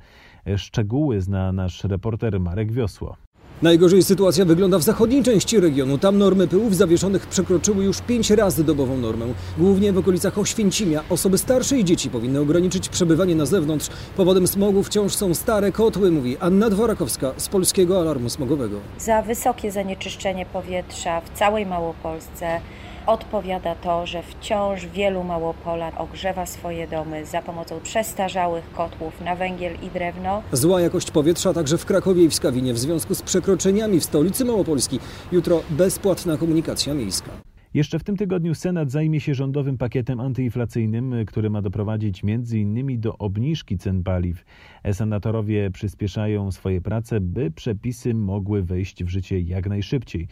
Szczegóły 0.57 1.21
zna 1.21 1.53
nasz 1.53 1.85
reporter 1.85 2.41
Marek 2.41 2.73
Wiosło. 2.73 3.17
Najgorzej 3.63 4.03
sytuacja 4.03 4.45
wygląda 4.45 4.79
w 4.79 4.83
zachodniej 4.83 5.23
części 5.23 5.61
regionu. 5.61 5.99
Tam 5.99 6.19
normy 6.19 6.49
pyłów 6.49 6.77
zawieszonych 6.77 7.27
przekroczyły 7.27 7.85
już 7.85 8.01
pięć 8.01 8.31
razy 8.31 8.65
dobową 8.65 8.97
normę. 8.97 9.27
Głównie 9.59 9.93
w 9.93 9.99
okolicach 9.99 10.39
Oświęcimia 10.39 11.01
osoby 11.11 11.39
starsze 11.39 11.79
i 11.79 11.85
dzieci 11.85 12.11
powinny 12.11 12.41
ograniczyć 12.41 12.89
przebywanie 12.89 13.35
na 13.35 13.47
zewnątrz. 13.47 13.89
Powodem 14.17 14.47
smogu 14.47 14.83
wciąż 14.83 15.15
są 15.15 15.35
stare 15.35 15.73
kotły, 15.73 16.11
mówi 16.11 16.37
Anna 16.39 16.71
Dworakowska 16.71 17.33
z 17.37 17.49
Polskiego 17.49 18.01
Alarmu 18.01 18.31
Smogowego. 18.31 18.77
Za 18.99 19.23
wysokie 19.23 19.71
zanieczyszczenie 19.71 20.47
powietrza 20.47 21.21
w 21.21 21.39
całej 21.39 21.67
Małopolsce 21.67 22.61
odpowiada 23.07 23.75
to, 23.75 24.07
że 24.07 24.23
wciąż 24.23 24.87
wielu 24.87 25.25
Małopolan 25.25 25.93
ogrzewa 25.99 26.47
swoje 26.47 26.89
domy 26.89 27.27
za 27.27 27.43
pomocą 27.43 27.81
przestarzałych 27.81 28.73
kotłów 28.73 29.21
na 29.21 29.37
węgiel 29.37 29.75
i 29.83 29.91
drewno. 29.91 30.43
Zła 30.53 30.81
jakość 30.81 31.11
powietrza 31.11 31.53
także 31.53 31.79
w 31.79 31.87
Krakowie 31.87 32.25
i 32.25 32.29
w 32.29 32.35
Skawinie 32.35 32.75
w 32.75 32.79
związku 32.79 33.15
z 33.15 33.23
przekroczeniami 33.23 34.01
w 34.01 34.05
stolicy 34.05 34.45
Małopolski. 34.45 35.01
Jutro 35.33 35.63
bezpłatna 35.71 36.37
komunikacja 36.37 36.95
miejska. 36.95 37.31
Jeszcze 37.75 37.99
w 37.99 38.05
tym 38.05 38.17
tygodniu 38.17 38.55
Senat 38.55 38.91
zajmie 38.91 39.21
się 39.21 39.35
rządowym 39.35 39.79
pakietem 39.79 40.21
antyinflacyjnym, 40.21 41.15
który 41.27 41.51
ma 41.51 41.63
doprowadzić 41.63 42.23
m.in. 42.25 43.01
do 43.01 43.19
obniżki 43.19 43.79
cen 43.79 44.03
paliw. 44.03 44.45
Senatorowie 44.93 45.71
przyspieszają 45.71 46.53
swoje 46.53 46.81
prace, 46.81 47.21
by 47.21 47.51
przepisy 47.51 48.15
mogły 48.15 48.63
wejść 48.63 49.05
w 49.05 49.09
życie 49.09 49.41
jak 49.41 49.69
najszybciej. 49.69 50.29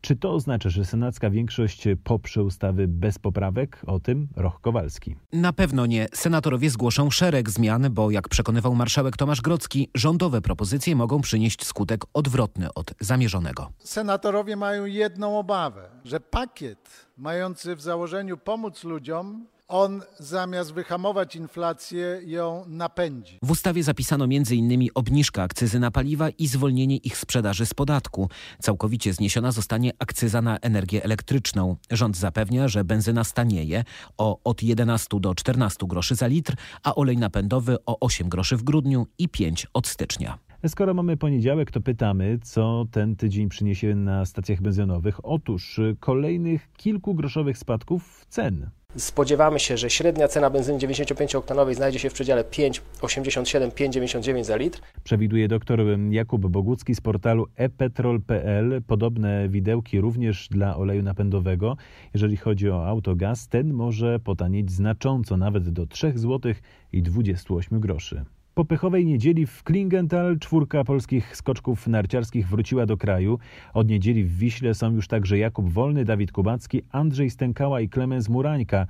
Czy 0.00 0.16
to 0.16 0.32
oznacza, 0.32 0.68
że 0.70 0.84
senacka 0.84 1.30
większość 1.30 1.84
poprze 2.04 2.42
ustawy 2.42 2.88
bez 2.88 3.18
poprawek? 3.18 3.82
O 3.86 4.00
tym 4.00 4.28
Roch 4.36 4.60
Kowalski. 4.60 5.16
Na 5.32 5.52
pewno 5.52 5.86
nie. 5.86 6.06
Senatorowie 6.14 6.70
zgłoszą 6.70 7.10
szereg 7.10 7.50
zmian, 7.50 7.88
bo 7.90 8.10
jak 8.10 8.28
przekonywał 8.28 8.74
marszałek 8.74 9.16
Tomasz 9.16 9.40
Grocki, 9.40 9.90
rządowe 9.94 10.40
propozycje 10.40 10.96
mogą 10.96 11.20
przynieść 11.20 11.66
skutek 11.66 12.04
odwrotny 12.14 12.74
od 12.74 12.94
zamierzonego. 13.00 13.72
Senatorowie 13.78 14.56
mają 14.56 14.84
jedną 14.84 15.38
obawę, 15.38 15.88
że 16.04 16.20
pakiet 16.20 17.06
mający 17.16 17.76
w 17.76 17.80
założeniu 17.82 18.36
pomóc 18.38 18.84
ludziom 18.84 19.46
on 19.72 20.00
zamiast 20.18 20.72
wyhamować 20.72 21.36
inflację 21.36 22.20
ją 22.24 22.64
napędzi. 22.68 23.38
W 23.42 23.50
ustawie 23.50 23.82
zapisano 23.82 24.24
m.in. 24.24 24.88
obniżkę 24.94 25.42
akcyzy 25.42 25.80
na 25.80 25.90
paliwa 25.90 26.30
i 26.30 26.46
zwolnienie 26.46 26.96
ich 26.96 27.16
sprzedaży 27.16 27.66
z 27.66 27.74
podatku. 27.74 28.28
Całkowicie 28.58 29.12
zniesiona 29.12 29.52
zostanie 29.52 29.90
akcyza 29.98 30.42
na 30.42 30.56
energię 30.56 31.04
elektryczną. 31.04 31.76
Rząd 31.90 32.16
zapewnia, 32.16 32.68
że 32.68 32.84
benzyna 32.84 33.24
stanieje 33.24 33.84
o 34.18 34.38
od 34.44 34.62
11 34.62 35.20
do 35.20 35.34
14 35.34 35.86
groszy 35.86 36.14
za 36.14 36.26
litr, 36.26 36.56
a 36.82 36.94
olej 36.94 37.16
napędowy 37.16 37.76
o 37.86 38.00
8 38.00 38.28
groszy 38.28 38.56
w 38.56 38.62
grudniu 38.62 39.06
i 39.18 39.28
5 39.28 39.66
od 39.74 39.86
stycznia. 39.86 40.38
Skoro 40.68 40.94
mamy 40.94 41.16
poniedziałek, 41.16 41.70
to 41.70 41.80
pytamy, 41.80 42.38
co 42.42 42.86
ten 42.90 43.16
tydzień 43.16 43.48
przyniesie 43.48 43.94
na 43.94 44.24
stacjach 44.24 44.60
benzynowych. 44.60 45.24
Otóż 45.24 45.80
kolejnych 46.00 46.72
kilkugroszowych 46.72 47.58
spadków 47.58 48.26
cen. 48.28 48.70
Spodziewamy 48.96 49.60
się, 49.60 49.76
że 49.76 49.90
średnia 49.90 50.28
cena 50.28 50.50
benzyny 50.50 50.78
95-oktanowej 50.78 51.74
znajdzie 51.74 51.98
się 51.98 52.10
w 52.10 52.12
przedziale 52.12 52.44
5,87-5,99 52.44 54.44
za 54.44 54.56
litr. 54.56 54.80
Przewiduje 55.04 55.48
dr 55.48 55.80
Jakub 56.10 56.46
Bogucki 56.46 56.94
z 56.94 57.00
portalu 57.00 57.46
epetrol.pl. 57.56 58.82
Podobne 58.86 59.48
widełki 59.48 60.00
również 60.00 60.48
dla 60.48 60.76
oleju 60.76 61.02
napędowego. 61.02 61.76
Jeżeli 62.14 62.36
chodzi 62.36 62.70
o 62.70 62.86
autogaz, 62.86 63.48
ten 63.48 63.72
może 63.72 64.18
potanieć 64.18 64.72
znacząco, 64.72 65.36
nawet 65.36 65.68
do 65.68 65.86
3 65.86 66.12
zł 66.16 66.52
i 66.92 67.02
28 67.02 67.80
groszy. 67.80 68.24
Po 68.54 68.64
pechowej 68.64 69.06
niedzieli 69.06 69.46
w 69.46 69.62
Klingenthal 69.62 70.38
czwórka 70.38 70.84
polskich 70.84 71.36
skoczków 71.36 71.86
narciarskich 71.86 72.48
wróciła 72.48 72.86
do 72.86 72.96
kraju. 72.96 73.38
Od 73.74 73.88
niedzieli 73.88 74.24
w 74.24 74.38
Wiśle 74.38 74.74
są 74.74 74.94
już 74.94 75.08
także 75.08 75.38
Jakub 75.38 75.70
Wolny, 75.70 76.04
Dawid 76.04 76.32
Kubacki, 76.32 76.82
Andrzej 76.90 77.30
Stękała 77.30 77.80
i 77.80 77.88
Klemens 77.88 78.28
Murańka, 78.28 78.86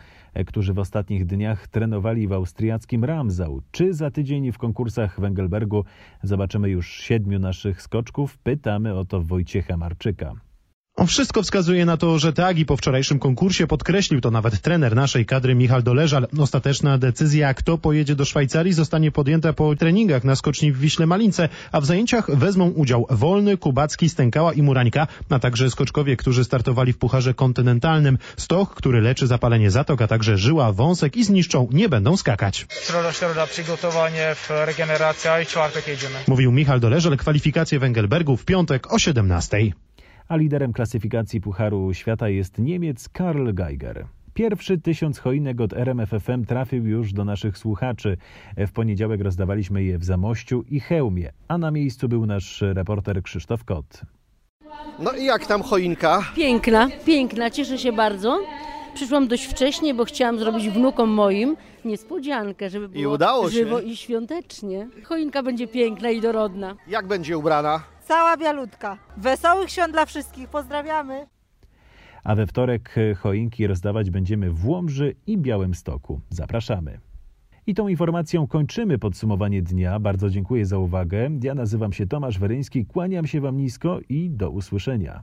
którzy 0.47 0.73
w 0.73 0.79
ostatnich 0.79 1.27
dniach 1.27 1.69
trenowali 1.69 2.29
w 2.29 2.33
austriackim 2.33 3.05
Ramsau. 3.05 3.61
Czy 3.71 3.95
za 3.95 4.11
tydzień 4.11 4.53
w 4.53 4.59
konkursach 4.59 5.21
w 5.21 5.25
Engelbergu 5.25 5.85
zobaczymy 6.23 6.71
już 6.71 6.93
siedmiu 6.93 7.39
naszych 7.39 7.83
skoczków? 7.83 8.39
Pytamy 8.39 8.95
o 8.95 9.05
to 9.05 9.23
Wojciecha 9.23 9.77
Marczyka. 9.77 10.52
Wszystko 11.07 11.43
wskazuje 11.43 11.85
na 11.85 11.97
to, 11.97 12.19
że 12.19 12.33
tak 12.33 12.59
i 12.59 12.67
po 12.67 12.77
wczorajszym 12.77 13.19
konkursie 13.19 13.67
podkreślił 13.67 14.21
to 14.21 14.31
nawet 14.31 14.61
trener 14.61 14.95
naszej 14.97 15.27
kadry 15.27 15.55
Michal 15.55 15.83
Doleżal. 15.83 16.27
Ostateczna 16.39 16.99
decyzja, 16.99 17.55
kto 17.55 17.79
pojedzie 17.79 18.15
do 18.17 18.25
Szwajcarii 18.25 18.73
zostanie 18.73 19.11
podjęta 19.11 19.53
po 19.53 19.77
treningach 19.77 20.25
na 20.25 20.37
skoczni 20.37 20.73
w 20.73 20.79
Wiśle 20.79 21.07
Malince, 21.07 21.49
a 21.73 21.81
w 21.81 21.87
zajęciach 21.87 22.37
wezmą 22.37 22.69
udział 22.69 23.07
Wolny, 23.11 23.57
Kubacki, 23.57 24.09
Stękała 24.09 24.53
i 24.53 24.63
Murańka, 24.63 25.07
a 25.31 25.39
także 25.39 25.71
skoczkowie, 25.71 26.17
którzy 26.17 26.45
startowali 26.45 26.93
w 26.93 26.99
Pucharze 26.99 27.35
Kontynentalnym. 27.35 28.19
Stoch, 28.37 28.75
który 28.75 29.01
leczy 29.01 29.27
zapalenie 29.27 29.71
zatok, 29.71 30.03
a 30.03 30.07
także 30.07 30.39
żyła, 30.39 30.73
wąsek 30.73 31.17
i 31.17 31.25
zniszczą, 31.25 31.69
nie 31.73 31.89
będą 31.89 32.17
skakać. 32.17 32.67
Środa, 32.87 33.13
środa, 33.13 33.47
przygotowanie, 33.47 34.35
regeneracja 34.49 35.41
i 35.41 35.47
czwartek 35.47 35.89
jedziemy. 35.89 36.15
Mówił 36.29 36.53
Michal 36.53 36.81
Doleżal, 36.81 37.17
kwalifikacje 37.17 37.79
w 37.79 37.85
Engelbergu 37.85 38.37
w 38.37 38.45
piątek 38.45 38.93
o 38.93 38.99
17 38.99 39.73
a 40.33 40.37
liderem 40.37 40.73
klasyfikacji 40.73 41.41
Pucharu 41.41 41.95
Świata 41.95 42.29
jest 42.29 42.59
Niemiec 42.59 43.09
Karl 43.09 43.53
Geiger. 43.53 44.07
Pierwszy 44.35 44.79
tysiąc 44.79 45.19
choinek 45.19 45.61
od 45.61 45.73
RMFFM 45.73 46.45
trafił 46.45 46.87
już 46.87 47.13
do 47.13 47.25
naszych 47.25 47.59
słuchaczy. 47.59 48.17
W 48.57 48.73
poniedziałek 48.73 49.21
rozdawaliśmy 49.21 49.85
je 49.85 49.99
w 49.99 50.05
Zamościu 50.05 50.65
i 50.71 50.81
Chełmie, 50.81 51.33
a 51.49 51.59
na 51.59 51.71
miejscu 51.71 52.09
był 52.09 52.27
nasz 52.27 52.63
reporter 52.63 53.23
Krzysztof 53.23 53.65
Kot. 53.65 54.01
No 54.99 55.13
i 55.13 55.25
jak 55.25 55.47
tam 55.47 55.63
choinka? 55.63 56.23
Piękna, 56.37 56.89
piękna, 57.07 57.51
cieszę 57.51 57.79
się 57.79 57.93
bardzo. 57.93 58.39
Przyszłam 58.95 59.29
dość 59.29 59.45
wcześnie, 59.47 59.95
bo 59.95 60.05
chciałam 60.05 60.39
zrobić 60.39 60.69
wnukom 60.69 61.11
moim 61.11 61.57
niespodziankę, 61.85 62.71
żeby 62.71 62.89
było 62.89 63.03
I 63.03 63.07
udało 63.07 63.51
się. 63.51 63.57
żywo 63.57 63.81
i 63.81 63.97
świątecznie. 63.97 64.89
Choinka 65.05 65.43
będzie 65.43 65.69
piękna 65.69 66.11
i 66.11 66.21
dorodna. 66.21 66.77
Jak 66.89 67.07
będzie 67.07 67.39
ubrana? 67.39 67.92
Cała 68.09 68.37
bialutka. 68.37 68.99
Wesołych 69.17 69.71
świąt 69.71 69.93
dla 69.93 70.07
wszystkich. 70.07 70.49
Pozdrawiamy. 70.49 71.27
A 72.25 72.35
we 72.35 72.47
wtorek 72.47 72.95
choinki 73.19 73.67
rozdawać 73.67 74.11
będziemy 74.11 74.51
w 74.51 74.69
Łomży 74.69 75.15
i 75.27 75.39
Białymstoku. 75.39 76.21
Zapraszamy. 76.31 77.01
I 77.67 77.75
tą 77.75 77.89
informacją 77.89 78.47
kończymy 78.47 78.99
podsumowanie 78.99 79.63
dnia. 79.63 80.01
Bardzo 80.01 80.31
dziękuję 80.31 80.67
za 80.67 80.79
uwagę. 80.79 81.31
Ja 81.43 81.55
nazywam 81.55 81.93
się 81.93 82.07
Tomasz 82.07 82.39
Weryński, 82.39 82.87
kłaniam 82.87 83.27
się 83.27 83.41
Wam 83.41 83.57
nisko 83.57 84.01
i 84.09 84.31
do 84.31 84.51
usłyszenia. 84.51 85.23